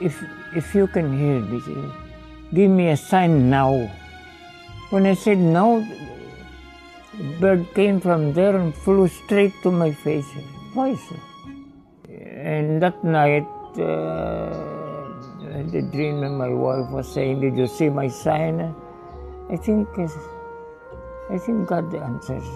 if, 0.01 0.23
if 0.57 0.75
you 0.75 0.87
can 0.87 1.19
hear 1.19 1.41
me, 1.41 1.61
give 2.53 2.71
me 2.71 2.89
a 2.89 2.97
sign 2.97 3.51
now. 3.51 3.91
When 4.91 5.07
I 5.07 5.15
said 5.15 5.39
no, 5.39 5.87
the 7.17 7.25
bird 7.41 7.75
came 7.75 8.01
from 8.01 8.33
there 8.33 8.57
and 8.57 8.75
flew 8.75 9.09
straight 9.09 9.53
to 9.63 9.71
my 9.71 9.93
face, 9.93 10.27
voice. 10.75 11.13
And 12.09 12.83
that 12.83 13.05
night, 13.05 13.47
uh, 13.79 14.51
I 15.43 15.59
had 15.59 15.75
a 15.75 15.83
dream 15.83 16.23
and 16.23 16.37
my 16.37 16.49
wife 16.49 16.91
was 16.91 17.13
saying, 17.13 17.41
did 17.41 17.57
you 17.57 17.67
see 17.67 17.89
my 17.89 18.09
sign? 18.09 18.75
I 19.51 19.57
think, 19.57 19.89
I 21.31 21.39
think 21.39 21.69
God 21.69 21.95
answers. 21.95 22.47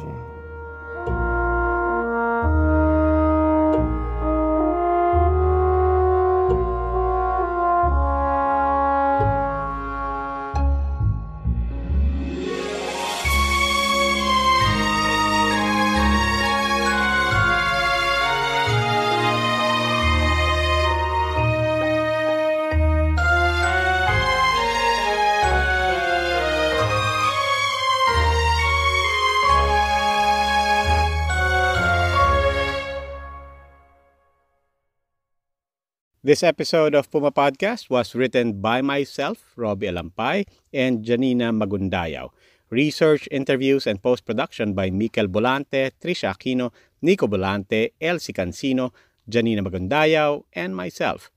This 36.25 36.41
episode 36.43 36.95
of 36.97 37.13
Puma 37.13 37.37
Podcast 37.37 37.93
was 37.93 38.15
written 38.15 38.65
by 38.65 38.81
myself, 38.81 39.53
Robbie 39.61 39.93
Alampay, 39.93 40.49
and 40.73 41.05
Janina 41.05 41.53
Magundayaw. 41.53 42.33
Research, 42.71 43.29
interviews, 43.31 43.87
and 43.87 44.01
post-production 44.01 44.73
by 44.73 44.89
Mikel 44.89 45.29
Bolante, 45.29 45.93
Trisha 46.01 46.33
Aquino, 46.33 46.73
Nico 47.03 47.29
Bolante, 47.29 47.93
Elsie 48.01 48.33
Cancino, 48.33 48.95
Janina 49.29 49.63
Magundayaw, 49.63 50.45
and 50.55 50.75
myself. 50.75 51.31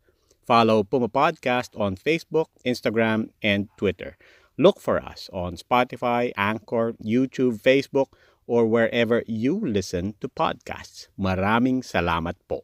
Follow 0.47 0.87
Puma 0.87 1.09
Podcast 1.09 1.77
on 1.77 1.97
Facebook, 1.99 2.47
Instagram, 2.65 3.35
and 3.43 3.67
Twitter. 3.75 4.15
Look 4.57 4.79
for 4.79 5.03
us 5.03 5.29
on 5.33 5.57
Spotify, 5.57 6.31
Anchor, 6.37 6.95
YouTube, 7.03 7.59
Facebook, 7.59 8.07
or 8.47 8.65
wherever 8.65 9.21
you 9.27 9.59
listen 9.59 10.15
to 10.23 10.31
podcasts. 10.31 11.11
Maraming 11.19 11.83
salamat 11.83 12.39
po. 12.47 12.63